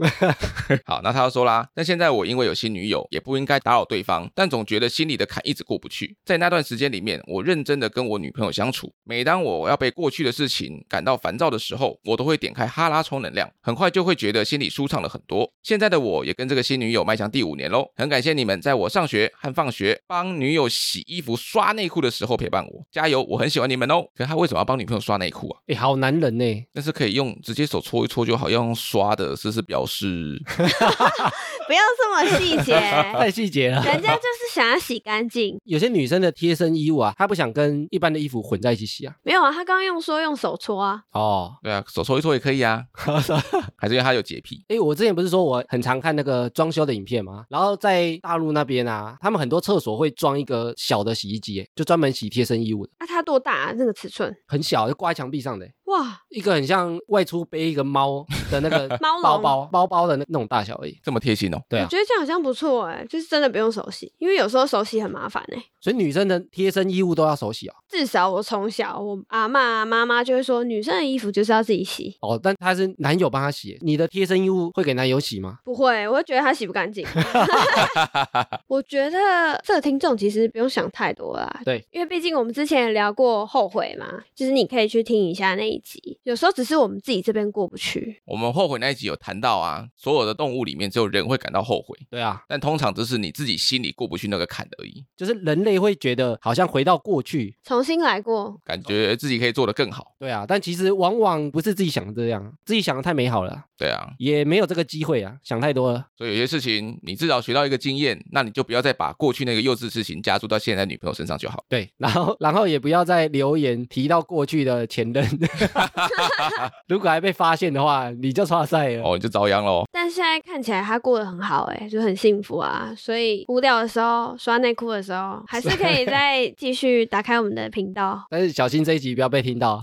[0.85, 6.15] 好，那他又说啦，但现在我因为有新女友，也不应该打扰对方，但总觉得心里的坎一直过不去。
[6.25, 15.51] 在那段时间里面，我认真的跟我女朋友相处，每当我要被过去的事情感到烦躁的时候，我都会点开哈拉充能量，很快就会觉得心里舒畅了很多。
[15.63, 23.23] 现在的我也跟这个新女友迈向第五年喽，很感谢你们在我上学和放学帮女友洗衣服、刷内裤的时候陪伴我，加油！
[23.23, 24.05] 我很喜欢你们哦。
[24.15, 25.59] 可他为什么要帮女朋友刷内裤啊？
[25.67, 26.65] 哎，好男人呢。
[26.73, 30.34] 但是可以用直接手搓一搓就好，要用刷的，是是表示
[31.67, 32.73] 不要这么细节，
[33.17, 33.81] 太细节了。
[33.83, 35.57] 人家就是想要洗干净。
[35.65, 39.15] 有些女生的贴身衣物啊，她不想跟一般的衣服混在一起洗啊。
[39.23, 42.83] 没有啊，她刚刚用说用手搓啊，哦，对啊，手搓一搓也可以啊，
[43.75, 44.63] 还是因为她有洁癖。
[44.67, 47.45] 哎，我之前不是说我很常看那个装修的影片吗？
[47.49, 53.73] 然后在大陆那边啊，他们很多厕所会装一个小的洗衣机，哎就专门洗贴身衣物的，那、它多大啊？
[53.75, 54.33] 那个尺寸？
[54.47, 58.25] 很小，就挂在墙壁上的，哇，一个很像外出背一个猫
[58.61, 60.97] 的那个 猫笼包包包包的那那种大小而已。
[61.03, 65.63] 这么贴心哦，对啊，我觉得这样好像不错哎，就是真的不用手洗，因为有时候手洗很麻烦哎。
[65.81, 67.73] 所以女生的贴身衣物都要手洗哦。
[67.87, 72.17] 至少我从小我阿嬷妈妈就会说，女生的衣服就是要自己洗。
[72.21, 75.59] 哦，但她是男友帮她洗，你的贴身衣物会给男友洗吗？
[75.63, 77.05] 不会，我会觉得她洗不干净。
[78.67, 86.17] 我觉得这个听众其实不用想太多啦，对，因为毕竟我们之前也聊过后悔嘛，就是你可以去听一下那一集。
[86.23, 98.59] 有时候只是我们自己这边过不去，我们后悔那一集有谈到啊，所有的动物里面只有人会感到后悔，对啊，但通常只是你自己心里过不去那个坎而已，就是人类会觉得好像回到过去，重新来过。
[98.63, 100.15] 感觉自己可以做得更好。
[100.19, 106.05] 对啊，但其实往往不是自己想的这样，自己想的太美好了啊，对啊，也没有这个机会啊，想太多了。
[106.17, 111.63] 所以有些事情你至少学到一个经验，那你就不要再把过去那个幼稚事情加注到现在女朋友身上就好。
[111.67, 115.27] 对，然后然后也不要再留言提到过去的前任，
[116.87, 119.03] 如果还被发现的话，你就差赛了。
[119.03, 119.83] 哦，你就遭殃喽。
[119.91, 122.93] 但现在看起来他过得很好、欸，就很幸福啊。
[122.95, 128.23] 所以无聊的时候、刷内裤的时候，还是可以再继续打开我们的频道。
[128.31, 129.81] 但是小心这一集不要被听到。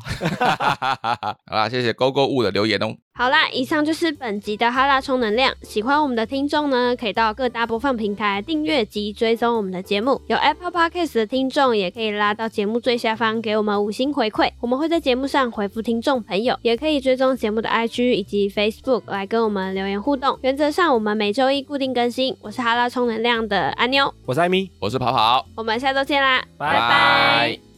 [1.46, 2.94] 好啦，谢谢勾勾物的留言哦。
[3.14, 5.52] 好啦，以上就是本集的哈拉充能量。
[5.60, 10.18] 喜欢我们的听众呢，可以到各大播放平台订阅及追踪我们的节目。
[10.28, 16.58] 有 Apple Podcast 的听众也可以拉到节目最下方给我们五星回馈，我们会在节目上回复听众朋友。
[16.62, 20.38] 也可以追踪节目的 IG 以及 Facebook 来跟我们留言互动。
[20.42, 22.34] 原则上我们每周一固定更新。
[22.40, 27.71] 我是哈拉充能量的阿妞，我是艾米，我是跑跑，我们下周见啦，拜拜拜